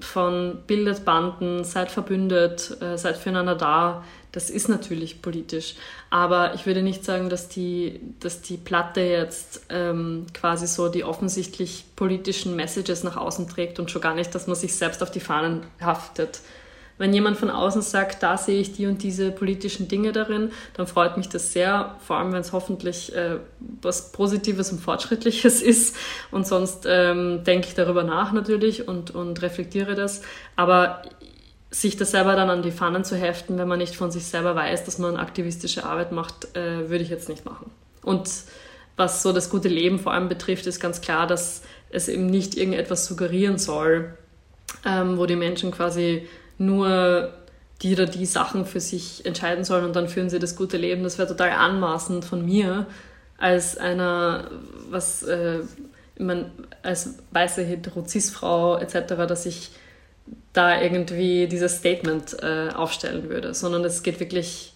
[0.01, 5.75] von bildet Banden, seid verbündet, äh, seid füreinander da, das ist natürlich politisch.
[6.09, 11.05] Aber ich würde nicht sagen, dass die, dass die Platte jetzt ähm, quasi so die
[11.05, 15.11] offensichtlich politischen Messages nach außen trägt und schon gar nicht, dass man sich selbst auf
[15.11, 16.41] die Fahnen haftet.
[17.01, 20.87] Wenn jemand von außen sagt, da sehe ich die und diese politischen Dinge darin, dann
[20.87, 23.39] freut mich das sehr, vor allem wenn es hoffentlich äh,
[23.81, 25.97] was Positives und Fortschrittliches ist.
[26.31, 30.21] Und sonst ähm, denke ich darüber nach natürlich und, und reflektiere das.
[30.57, 31.01] Aber
[31.71, 34.55] sich das selber dann an die Pfannen zu heften, wenn man nicht von sich selber
[34.55, 37.71] weiß, dass man aktivistische Arbeit macht, äh, würde ich jetzt nicht machen.
[38.03, 38.29] Und
[38.99, 42.59] was so das gute Leben vor allem betrifft, ist ganz klar, dass es eben nicht
[42.59, 44.13] irgendetwas suggerieren soll,
[44.85, 46.29] ähm, wo die Menschen quasi
[46.61, 47.33] nur
[47.83, 51.03] die oder die Sachen für sich entscheiden sollen und dann führen sie das gute Leben.
[51.03, 52.87] Das wäre total anmaßend von mir
[53.39, 54.51] als einer,
[54.91, 55.61] was, äh,
[56.19, 59.71] mein, als weiße Hetero-Cis-Frau etc., dass ich
[60.53, 64.75] da irgendwie dieses Statement äh, aufstellen würde, sondern es geht wirklich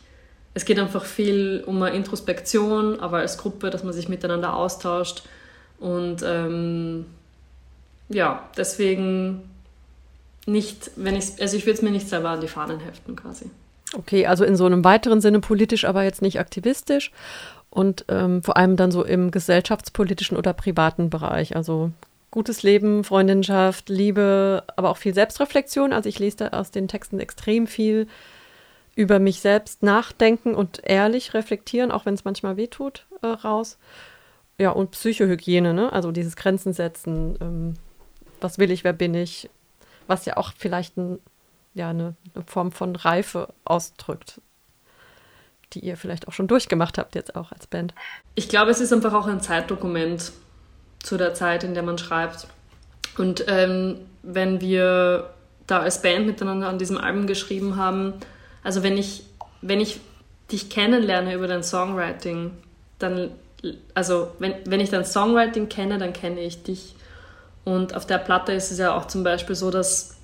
[0.55, 5.25] es geht einfach viel um eine Introspektion, aber als Gruppe, dass man sich miteinander austauscht.
[5.81, 7.07] Und ähm,
[8.09, 9.51] ja, deswegen
[10.47, 13.51] nicht, wenn ich, also ich würde es mir nicht selber an die Fahnen heften quasi.
[13.97, 17.13] Okay, also in so einem weiteren Sinne politisch, aber jetzt nicht aktivistisch
[17.71, 21.57] und ähm, vor allem dann so im gesellschaftspolitischen oder privaten Bereich.
[21.57, 21.91] Also
[22.31, 25.93] gutes Leben, Freundinschaft, Liebe, aber auch viel Selbstreflexion.
[25.93, 28.09] Also ich lese da aus den Texten extrem viel
[28.97, 33.79] über mich selbst nachdenken und ehrlich reflektieren, auch wenn es manchmal wehtut, äh, raus.
[34.59, 35.93] Ja, und Psychohygiene, ne?
[35.93, 37.75] also dieses Grenzen setzen, ähm,
[38.41, 39.51] was will ich, wer bin ich,
[40.07, 41.19] was ja auch vielleicht ein,
[41.75, 44.41] ja, eine, eine Form von Reife ausdrückt,
[45.73, 47.95] die ihr vielleicht auch schon durchgemacht habt jetzt auch als Band.
[48.35, 50.33] Ich glaube, es ist einfach auch ein Zeitdokument
[51.03, 52.47] zu der Zeit, in der man schreibt.
[53.19, 55.31] Und ähm, wenn wir
[55.67, 58.15] da als Band miteinander an diesem Album geschrieben haben,
[58.63, 59.25] also wenn ich,
[59.63, 60.01] wenn ich
[60.51, 62.53] dich kennenlerne über dein Songwriting,
[62.99, 63.31] dann,
[63.95, 66.95] also wenn, wenn ich dein Songwriting kenne, dann kenne ich dich.
[67.65, 70.17] Und auf der Platte ist es ja auch zum Beispiel so, dass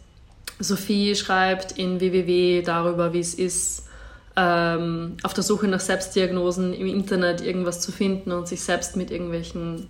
[0.58, 3.88] Sophie schreibt in www darüber, wie es ist,
[4.36, 9.10] ähm, auf der Suche nach Selbstdiagnosen im Internet irgendwas zu finden und sich selbst mit
[9.10, 9.88] irgendwelchen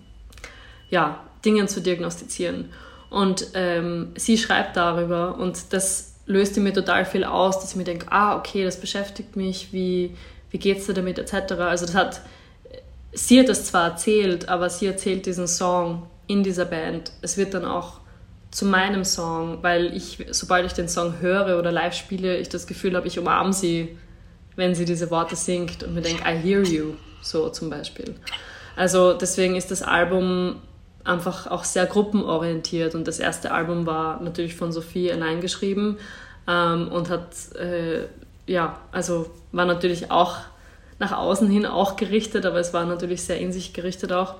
[0.90, 2.70] ja, Dingen zu diagnostizieren.
[3.10, 7.84] Und ähm, sie schreibt darüber und das löst mir total viel aus, dass ich mir
[7.84, 10.16] denke, ah, okay, das beschäftigt mich, wie,
[10.50, 11.54] wie es dir damit, etc.
[11.54, 12.20] Also das hat,
[13.12, 17.12] sie hat das zwar erzählt, aber sie erzählt diesen Song in dieser Band.
[17.22, 18.00] Es wird dann auch
[18.50, 22.66] zu meinem Song, weil ich, sobald ich den Song höre oder live spiele, ich das
[22.66, 23.96] Gefühl habe, ich umarme sie,
[24.56, 28.14] wenn sie diese Worte singt und mir denke, I hear you, so zum Beispiel.
[28.76, 30.56] Also deswegen ist das Album
[31.04, 35.96] einfach auch sehr gruppenorientiert und das erste Album war natürlich von Sophie allein geschrieben
[36.46, 38.06] ähm, und hat, äh,
[38.46, 40.36] ja, also war natürlich auch
[40.98, 44.34] nach außen hin auch gerichtet, aber es war natürlich sehr in sich gerichtet auch.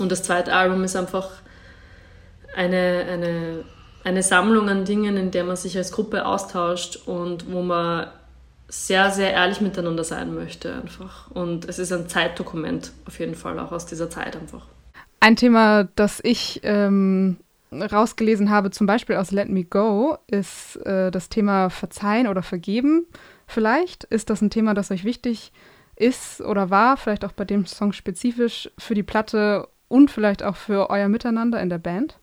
[0.00, 1.30] Und das zweite Album ist einfach
[2.54, 3.64] eine, eine,
[4.04, 8.08] eine Sammlung an Dingen, in der man sich als Gruppe austauscht und wo man
[8.68, 11.30] sehr, sehr ehrlich miteinander sein möchte einfach.
[11.30, 14.66] Und es ist ein Zeitdokument auf jeden Fall, auch aus dieser Zeit einfach.
[15.20, 17.38] Ein Thema, das ich ähm,
[17.72, 23.06] rausgelesen habe, zum Beispiel aus Let Me Go, ist äh, das Thema Verzeihen oder Vergeben.
[23.46, 25.52] Vielleicht ist das ein Thema, das euch wichtig
[25.96, 30.56] ist oder war, vielleicht auch bei dem Song spezifisch für die Platte und vielleicht auch
[30.56, 32.16] für euer Miteinander in der Band?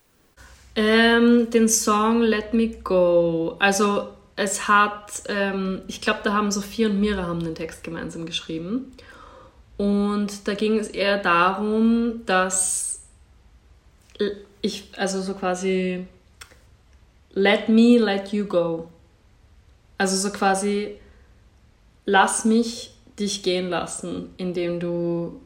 [0.75, 3.56] Ähm, den Song Let Me Go.
[3.60, 8.25] Also es hat, ähm, ich glaube, da haben Sophie und Mira haben den Text gemeinsam
[8.25, 8.91] geschrieben.
[9.78, 13.01] Und da ging es eher darum, dass
[14.62, 16.06] ich, also so quasi,
[17.34, 18.89] let me let you go.
[19.97, 20.95] Also so quasi,
[22.06, 25.39] lass mich dich gehen lassen, indem du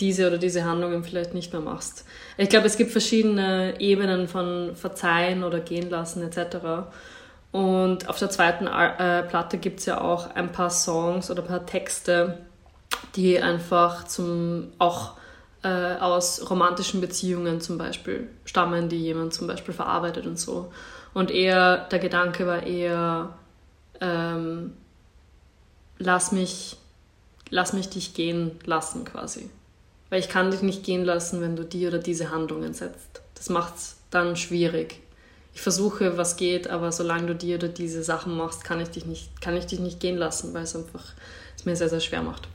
[0.00, 2.04] diese oder diese Handlungen vielleicht nicht mehr machst.
[2.36, 6.88] Ich glaube, es gibt verschiedene Ebenen von Verzeihen oder Gehen lassen etc.
[7.52, 11.48] Und auf der zweiten äh, Platte gibt es ja auch ein paar Songs oder ein
[11.48, 12.38] paar Texte,
[13.14, 15.12] die einfach zum auch
[15.62, 20.72] äh, aus romantischen Beziehungen zum Beispiel stammen, die jemand zum Beispiel verarbeitet und so.
[21.14, 23.30] Und eher der Gedanke war eher,
[24.00, 24.72] ähm,
[25.98, 26.76] lass mich,
[27.50, 29.48] lass mich dich gehen lassen quasi.
[30.14, 33.20] Weil ich kann dich nicht gehen lassen, wenn du die oder diese Handlungen setzt.
[33.34, 35.00] Das macht es dann schwierig.
[35.52, 39.06] Ich versuche, was geht, aber solange du die oder diese Sachen machst, kann ich dich
[39.06, 41.02] nicht, kann ich dich nicht gehen lassen, weil es einfach
[41.56, 42.46] es mir sehr, sehr schwer macht.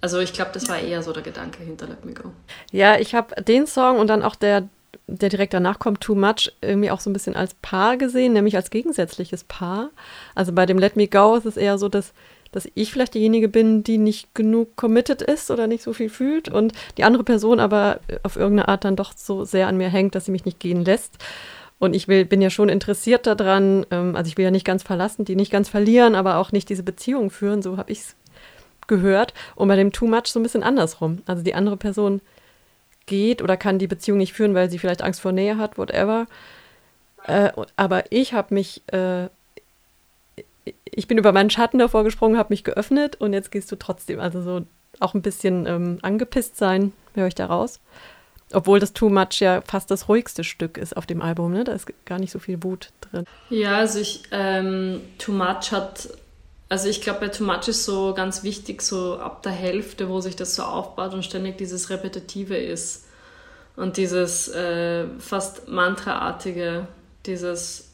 [0.00, 2.32] Also ich glaube, das war eher so der Gedanke hinter Let Me Go.
[2.72, 4.68] Ja, ich habe den Song und dann auch der,
[5.06, 8.56] der direkt danach kommt, Too Much, irgendwie auch so ein bisschen als Paar gesehen, nämlich
[8.56, 9.90] als gegensätzliches Paar.
[10.34, 12.12] Also bei dem Let Me Go ist es eher so, dass,
[12.52, 16.48] dass ich vielleicht diejenige bin, die nicht genug committed ist oder nicht so viel fühlt
[16.48, 20.14] und die andere Person aber auf irgendeine Art dann doch so sehr an mir hängt,
[20.14, 21.18] dass sie mich nicht gehen lässt.
[21.78, 24.84] Und ich will, bin ja schon interessiert daran, ähm, also ich will ja nicht ganz
[24.84, 28.16] verlassen, die nicht ganz verlieren, aber auch nicht diese Beziehung führen, so habe ich es
[28.86, 29.34] gehört.
[29.56, 31.22] Und bei dem Too Much so ein bisschen andersrum.
[31.26, 32.20] Also die andere Person
[33.06, 36.26] geht oder kann die Beziehung nicht führen, weil sie vielleicht Angst vor Nähe hat, whatever.
[37.26, 39.28] Äh, aber ich habe mich, äh,
[40.84, 44.20] ich bin über meinen Schatten davor gesprungen, habe mich geöffnet und jetzt gehst du trotzdem.
[44.20, 44.62] Also so
[45.00, 47.80] auch ein bisschen ähm, angepisst sein, höre ich da raus.
[48.52, 51.64] Obwohl das Too Much ja fast das ruhigste Stück ist auf dem Album, ne?
[51.64, 53.24] Da ist gar nicht so viel Wut drin.
[53.48, 56.10] Ja, also ich, ähm, Too Much hat
[56.72, 60.22] also ich glaube, bei Too Much ist so ganz wichtig, so ab der Hälfte, wo
[60.22, 63.04] sich das so aufbaut und ständig dieses Repetitive ist.
[63.76, 66.88] Und dieses äh, fast Mantraartige,
[67.26, 67.91] dieses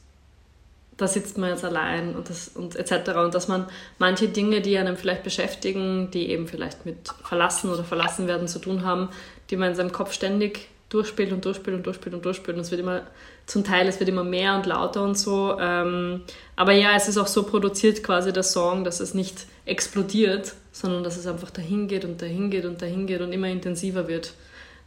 [0.99, 3.13] da sitzt man jetzt allein und, das, und etc.
[3.19, 3.67] Und dass man
[3.99, 8.59] manche Dinge, die einem vielleicht beschäftigen, die eben vielleicht mit Verlassen oder Verlassen werden zu
[8.59, 9.09] tun haben,
[9.49, 12.57] die man in seinem Kopf ständig durchspielt und durchspielt und durchspielt und durchspielt.
[12.57, 13.03] Und es wird immer,
[13.47, 15.57] zum Teil, es wird immer mehr und lauter und so.
[15.61, 16.23] Ähm,
[16.57, 21.05] aber ja, es ist auch so produziert quasi der Song, dass es nicht explodiert, sondern
[21.05, 24.33] dass es einfach dahin geht und dahin geht und dahin geht und immer intensiver wird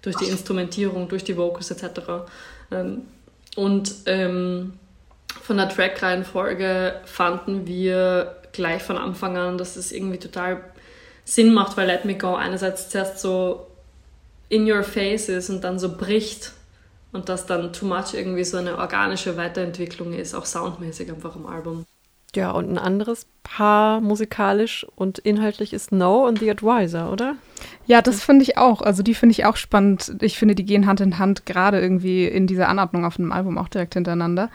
[0.01, 2.01] durch die Instrumentierung, durch die Vocals etc.
[2.71, 3.03] Ähm,
[3.55, 4.73] und ähm,
[5.41, 10.61] von der Track-Reihenfolge fanden wir gleich von Anfang an, dass es irgendwie total
[11.23, 13.67] Sinn macht, weil Let Me Go einerseits zuerst so
[14.49, 16.51] in your face ist und dann so bricht
[17.13, 21.45] und dass dann Too Much irgendwie so eine organische Weiterentwicklung ist, auch soundmäßig einfach im
[21.45, 21.85] Album.
[22.33, 27.35] Ja, und ein anderes Paar musikalisch und inhaltlich ist No und The Advisor, oder?
[27.87, 28.81] Ja, das finde ich auch.
[28.81, 30.15] Also die finde ich auch spannend.
[30.21, 33.57] Ich finde, die gehen Hand in Hand, gerade irgendwie in dieser Anordnung auf einem Album
[33.57, 34.49] auch direkt hintereinander.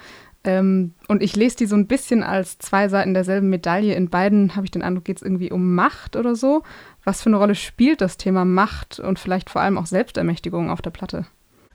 [0.46, 3.94] Ähm, und ich lese die so ein bisschen als zwei Seiten derselben Medaille.
[3.94, 6.62] In beiden habe ich den Eindruck, geht es irgendwie um Macht oder so.
[7.04, 10.80] Was für eine Rolle spielt das Thema Macht und vielleicht vor allem auch Selbstermächtigung auf
[10.80, 11.26] der Platte?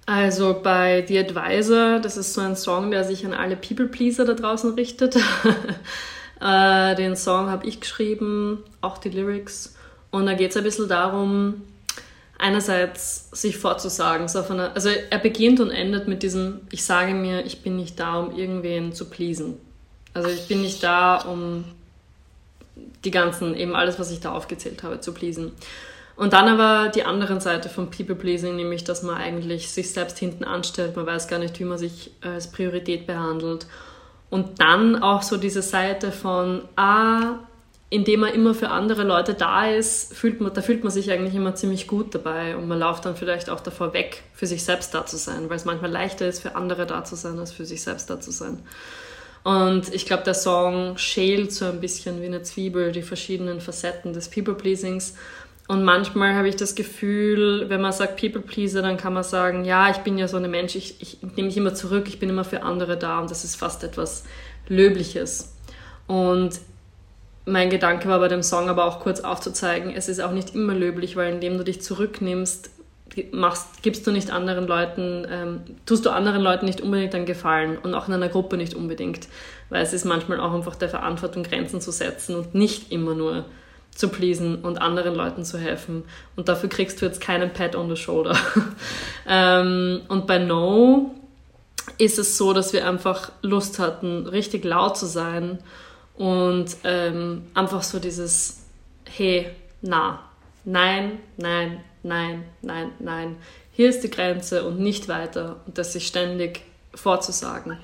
[0.05, 4.33] Also bei The Advisor, das ist so ein Song, der sich an alle People-Pleaser da
[4.33, 5.17] draußen richtet.
[6.41, 9.75] äh, den Song habe ich geschrieben, auch die Lyrics.
[10.11, 11.61] Und da geht es ein bisschen darum,
[12.41, 14.27] einerseits sich vorzusagen.
[14.27, 17.99] So einer, also er beginnt und endet mit diesem, ich sage mir, ich bin nicht
[17.99, 19.57] da, um irgendwen zu pleasen.
[20.13, 21.63] Also ich bin nicht da, um
[23.05, 25.51] die ganzen, eben alles, was ich da aufgezählt habe, zu pleasen.
[26.15, 30.17] Und dann aber die andere Seite von People Pleasing, nämlich, dass man eigentlich sich selbst
[30.17, 33.65] hinten anstellt, man weiß gar nicht, wie man sich als Priorität behandelt.
[34.29, 37.35] Und dann auch so diese Seite von, ah,
[37.91, 41.35] indem man immer für andere Leute da ist, fühlt man, da fühlt man sich eigentlich
[41.35, 44.93] immer ziemlich gut dabei und man läuft dann vielleicht auch davor weg, für sich selbst
[44.95, 47.65] da zu sein, weil es manchmal leichter ist, für andere da zu sein, als für
[47.65, 48.59] sich selbst da zu sein.
[49.43, 54.13] Und ich glaube, der Song schält so ein bisschen wie eine Zwiebel die verschiedenen Facetten
[54.13, 55.15] des People-Pleasings.
[55.67, 59.89] Und manchmal habe ich das Gefühl, wenn man sagt People-Pleaser, dann kann man sagen, ja,
[59.89, 62.45] ich bin ja so eine Mensch, ich, ich nehme mich immer zurück, ich bin immer
[62.45, 64.23] für andere da und das ist fast etwas
[64.69, 65.55] Löbliches.
[66.07, 66.59] Und
[67.45, 70.73] mein Gedanke war bei dem Song aber auch kurz aufzuzeigen, es ist auch nicht immer
[70.73, 72.69] löblich, weil indem du dich zurücknimmst,
[73.31, 77.77] machst, gibst du nicht anderen Leuten, ähm, tust du anderen Leuten nicht unbedingt einen Gefallen
[77.77, 79.27] und auch in einer Gruppe nicht unbedingt,
[79.69, 83.45] weil es ist manchmal auch einfach der Verantwortung Grenzen zu setzen und nicht immer nur
[83.93, 86.03] zu pleasen und anderen Leuten zu helfen.
[86.37, 88.37] Und dafür kriegst du jetzt keinen Pat on the shoulder.
[89.27, 91.13] ähm, und bei No
[91.97, 95.59] ist es so, dass wir einfach Lust hatten, richtig laut zu sein
[96.21, 98.59] und ähm, einfach so dieses,
[99.09, 99.47] hey,
[99.81, 100.19] na,
[100.63, 103.37] nein, nein, nein, nein, nein,
[103.71, 106.61] hier ist die Grenze und nicht weiter und das sich ständig
[106.93, 107.79] vorzusagen.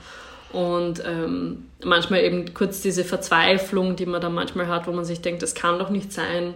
[0.54, 5.22] Und ähm, manchmal eben kurz diese Verzweiflung, die man dann manchmal hat, wo man sich
[5.22, 6.54] denkt, das kann doch nicht sein,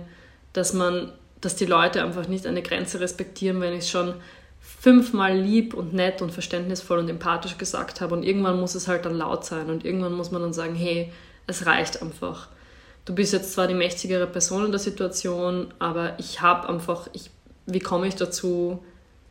[0.54, 4.14] dass man, dass die Leute einfach nicht eine Grenze respektieren, wenn ich es schon
[4.60, 8.14] fünfmal lieb und nett und verständnisvoll und empathisch gesagt habe.
[8.14, 11.12] Und irgendwann muss es halt dann laut sein und irgendwann muss man dann sagen, hey,
[11.48, 12.48] es reicht einfach.
[13.06, 17.32] Du bist jetzt zwar die mächtigere Person in der Situation, aber ich habe einfach, ich,
[17.66, 18.84] wie komme ich dazu,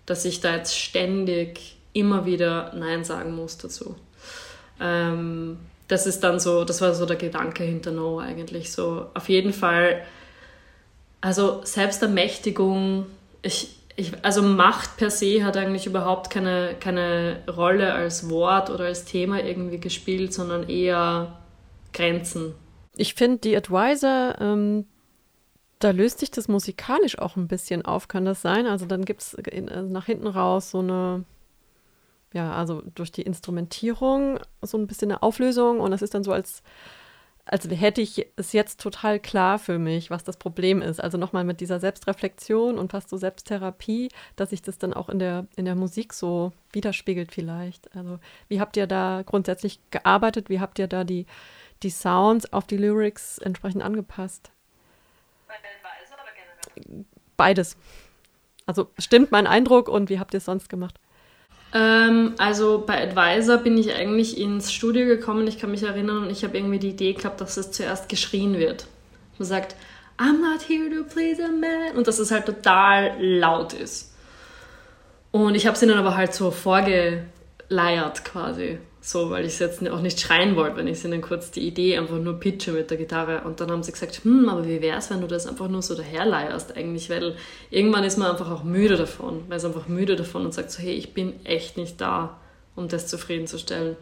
[0.07, 3.97] dass ich da jetzt ständig immer wieder Nein sagen muss dazu.
[4.81, 8.73] Ähm, das ist dann so, das war so der Gedanke hinter No eigentlich.
[8.73, 10.03] So auf jeden Fall,
[11.21, 13.07] also Selbstermächtigung,
[13.43, 18.85] ich, ich, also Macht per se hat eigentlich überhaupt keine, keine Rolle als Wort oder
[18.85, 21.40] als Thema irgendwie gespielt, sondern eher
[21.93, 22.55] Grenzen.
[22.97, 24.87] Ich finde, die Advisor, ähm,
[25.79, 28.67] da löst sich das musikalisch auch ein bisschen auf, kann das sein?
[28.67, 31.25] Also dann gibt es äh, nach hinten raus so eine,
[32.33, 36.33] ja, also durch die Instrumentierung so ein bisschen eine Auflösung und das ist dann so
[36.33, 36.63] als,
[37.47, 41.01] als hätte ich es jetzt total klar für mich, was das Problem ist.
[41.01, 45.19] Also nochmal mit dieser Selbstreflexion und fast so Selbsttherapie, dass sich das dann auch in
[45.19, 47.97] der, in der Musik so widerspiegelt vielleicht.
[47.97, 50.51] Also wie habt ihr da grundsätzlich gearbeitet?
[50.51, 51.25] Wie habt ihr da die
[51.83, 54.51] die Sounds auf die Lyrics entsprechend angepasst?
[57.37, 57.77] Beides.
[58.67, 61.01] Also stimmt mein Eindruck und wie habt ihr es sonst gemacht?
[61.73, 66.31] Ähm, also bei Advisor bin ich eigentlich ins Studio gekommen, ich kann mich erinnern, und
[66.31, 68.87] ich habe irgendwie die Idee gehabt, dass es zuerst geschrien wird.
[69.39, 69.77] Man sagt,
[70.19, 71.97] I'm not here to please a man.
[71.97, 74.15] Und dass es halt total laut ist.
[75.31, 79.89] Und ich habe sie dann aber halt so vorgeleiert quasi so, weil ich es jetzt
[79.89, 82.99] auch nicht schreien wollte, wenn ich ihnen kurz die Idee einfach nur pitche mit der
[82.99, 83.43] Gitarre.
[83.45, 85.81] Und dann haben sie gesagt, hm, aber wie wäre es, wenn du das einfach nur
[85.81, 87.35] so daherleierst eigentlich, weil
[87.71, 89.49] irgendwann ist man einfach auch müde davon.
[89.49, 92.39] Man ist einfach müde davon und sagt so, hey, ich bin echt nicht da,
[92.77, 93.97] um das zufriedenzustellen.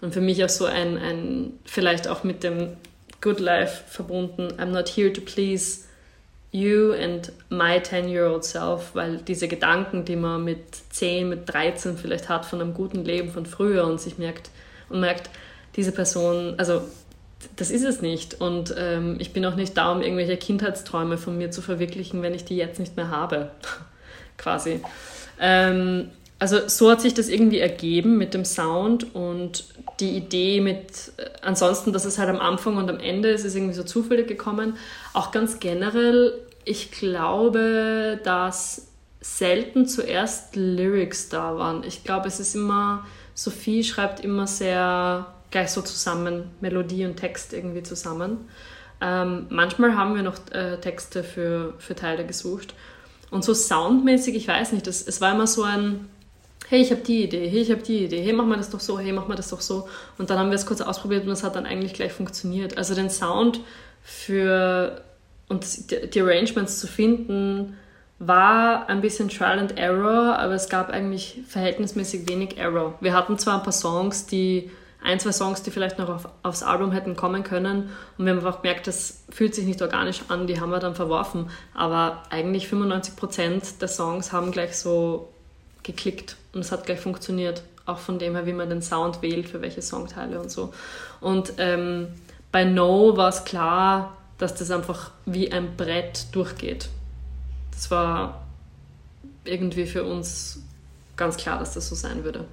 [0.00, 2.76] Und für mich auch so ein, ein vielleicht auch mit dem
[3.20, 4.48] Good Life verbunden.
[4.58, 5.80] I'm not here to please
[6.54, 12.28] you and my 10-year-old self, weil diese Gedanken, die man mit 10, mit 13 vielleicht
[12.28, 14.50] hat von einem guten Leben von früher und sich merkt
[14.88, 15.30] und merkt,
[15.74, 16.82] diese Person, also
[17.56, 18.40] das ist es nicht.
[18.40, 22.34] Und ähm, ich bin auch nicht da, um irgendwelche Kindheitsträume von mir zu verwirklichen, wenn
[22.34, 23.50] ich die jetzt nicht mehr habe,
[24.38, 24.80] quasi.
[25.40, 29.64] Ähm, also so hat sich das irgendwie ergeben mit dem Sound und
[30.00, 33.54] die Idee mit, äh, ansonsten, dass es halt am Anfang und am Ende ist, ist
[33.54, 34.76] irgendwie so zufällig gekommen.
[35.12, 36.34] Auch ganz generell,
[36.64, 38.88] ich glaube, dass
[39.20, 41.82] selten zuerst Lyrics da waren.
[41.84, 47.52] Ich glaube, es ist immer, Sophie schreibt immer sehr gleich so zusammen, Melodie und Text
[47.52, 48.48] irgendwie zusammen.
[49.00, 52.74] Ähm, manchmal haben wir noch äh, Texte für, für Teile gesucht.
[53.30, 56.08] Und so soundmäßig, ich weiß nicht, das, es war immer so ein,
[56.68, 58.80] hey, ich habe die Idee, hey, ich habe die Idee, hey, mach mal das doch
[58.80, 59.88] so, hey, mach mal das doch so.
[60.18, 62.76] Und dann haben wir es kurz ausprobiert und es hat dann eigentlich gleich funktioniert.
[62.78, 63.60] Also den Sound
[64.02, 65.02] für
[65.48, 67.76] und die Arrangements zu finden,
[68.18, 72.94] war ein bisschen Trial and Error, aber es gab eigentlich verhältnismäßig wenig Error.
[73.00, 74.70] Wir hatten zwar ein paar Songs, die
[75.02, 77.90] ein, zwei Songs, die vielleicht noch auf, aufs Album hätten kommen können.
[78.16, 80.94] Und wir haben einfach gemerkt, das fühlt sich nicht organisch an, die haben wir dann
[80.94, 81.50] verworfen.
[81.74, 85.28] Aber eigentlich 95% der Songs haben gleich so
[85.82, 87.62] geklickt und es hat gleich funktioniert.
[87.84, 90.72] Auch von dem her, wie man den Sound wählt, für welche Songteile und so.
[91.20, 92.08] Und ähm,
[92.50, 96.88] bei No war es klar, dass das einfach wie ein Brett durchgeht.
[97.72, 98.44] Das war
[99.44, 100.62] irgendwie für uns
[101.16, 102.44] ganz klar, dass das so sein würde.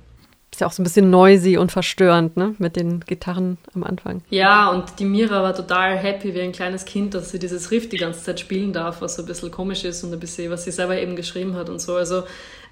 [0.51, 2.55] Ist ja auch so ein bisschen noisy und verstörend, ne?
[2.57, 4.21] Mit den Gitarren am Anfang.
[4.29, 7.87] Ja, und die Mira war total happy wie ein kleines Kind, dass sie dieses Riff
[7.87, 10.65] die ganze Zeit spielen darf, was so ein bisschen komisch ist und ein bisschen, was
[10.65, 11.95] sie selber eben geschrieben hat und so.
[11.95, 12.23] Also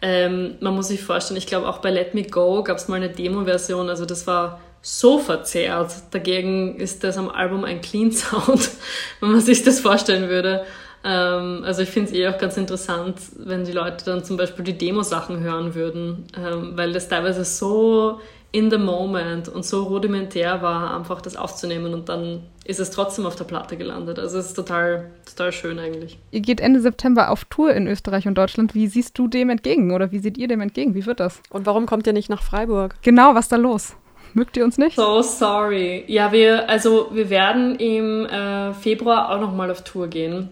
[0.02, 2.98] ähm, man muss sich vorstellen, ich glaube auch bei Let Me Go gab es mal
[2.98, 5.94] eine Demo-Version, also das war so verzerrt.
[6.12, 8.70] Dagegen ist das am Album ein Clean Sound,
[9.20, 10.66] wenn man sich das vorstellen würde.
[11.04, 14.66] Ähm, also ich finde es eh auch ganz interessant, wenn die Leute dann zum Beispiel
[14.66, 18.20] die Demo-Sachen hören würden, ähm, weil das teilweise so
[18.52, 23.26] in the moment und so rudimentär war, einfach das aufzunehmen und dann ist es trotzdem
[23.26, 24.18] auf der Platte gelandet.
[24.18, 26.18] Also es ist total, total schön eigentlich.
[26.32, 28.74] Ihr geht Ende September auf Tour in Österreich und Deutschland.
[28.74, 30.96] Wie siehst du dem entgegen oder wie seht ihr dem entgegen?
[30.96, 31.42] Wie wird das?
[31.50, 32.96] Und warum kommt ihr nicht nach Freiburg?
[33.02, 33.96] Genau, was ist da los?
[34.34, 34.96] Mögt ihr uns nicht?
[34.96, 36.04] So sorry.
[36.08, 40.50] Ja, wir, also wir werden im äh, Februar auch nochmal auf Tour gehen.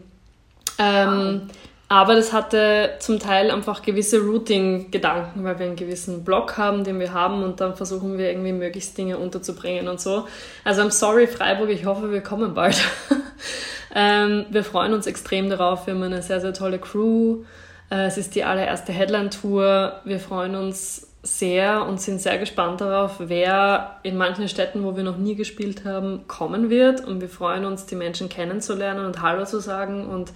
[0.79, 1.49] Ähm,
[1.89, 6.99] aber das hatte zum Teil einfach gewisse Routing-Gedanken, weil wir einen gewissen Block haben, den
[6.99, 10.27] wir haben und dann versuchen wir irgendwie möglichst Dinge unterzubringen und so.
[10.65, 12.81] Also I'm sorry Freiburg, ich hoffe, wir kommen bald.
[13.95, 15.87] ähm, wir freuen uns extrem darauf.
[15.87, 17.43] Wir haben eine sehr, sehr tolle Crew.
[17.89, 20.01] Äh, es ist die allererste Headline-Tour.
[20.03, 25.03] Wir freuen uns sehr und sind sehr gespannt darauf, wer in manchen Städten, wo wir
[25.03, 27.05] noch nie gespielt haben, kommen wird.
[27.05, 30.31] Und wir freuen uns, die Menschen kennenzulernen und Hallo zu sagen und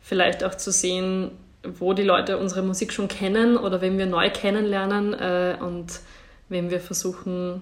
[0.00, 1.32] vielleicht auch zu sehen,
[1.64, 6.00] wo die Leute unsere Musik schon kennen oder wen wir neu kennenlernen äh, und
[6.48, 7.60] wem wir versuchen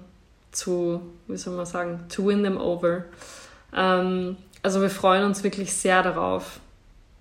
[0.52, 3.04] zu, wie soll man sagen, to win them over.
[3.74, 6.60] Ähm, also wir freuen uns wirklich sehr darauf.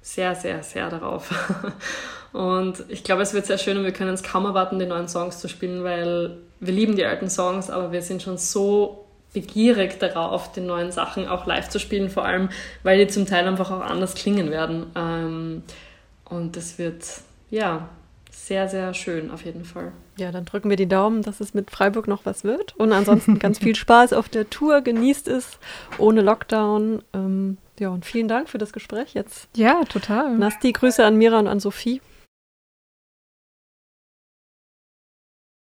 [0.01, 1.33] Sehr, sehr, sehr darauf.
[2.35, 5.07] und ich glaube, es wird sehr schön und wir können es kaum erwarten, die neuen
[5.07, 9.99] Songs zu spielen, weil wir lieben die alten Songs, aber wir sind schon so begierig
[9.99, 12.49] darauf, die neuen Sachen auch live zu spielen, vor allem,
[12.83, 14.87] weil die zum Teil einfach auch anders klingen werden.
[14.97, 15.63] Ähm,
[16.25, 17.05] und das wird,
[17.51, 17.87] ja,
[18.29, 19.93] sehr, sehr schön auf jeden Fall.
[20.17, 22.75] Ja, dann drücken wir die Daumen, dass es mit Freiburg noch was wird.
[22.75, 24.81] Und ansonsten ganz viel Spaß auf der Tour.
[24.81, 25.57] Genießt es
[25.99, 27.01] ohne Lockdown.
[27.13, 29.47] Ähm, ja, und vielen Dank für das Gespräch jetzt.
[29.55, 30.37] Ja, total.
[30.37, 32.01] Nasti, Grüße an Mira und an Sophie.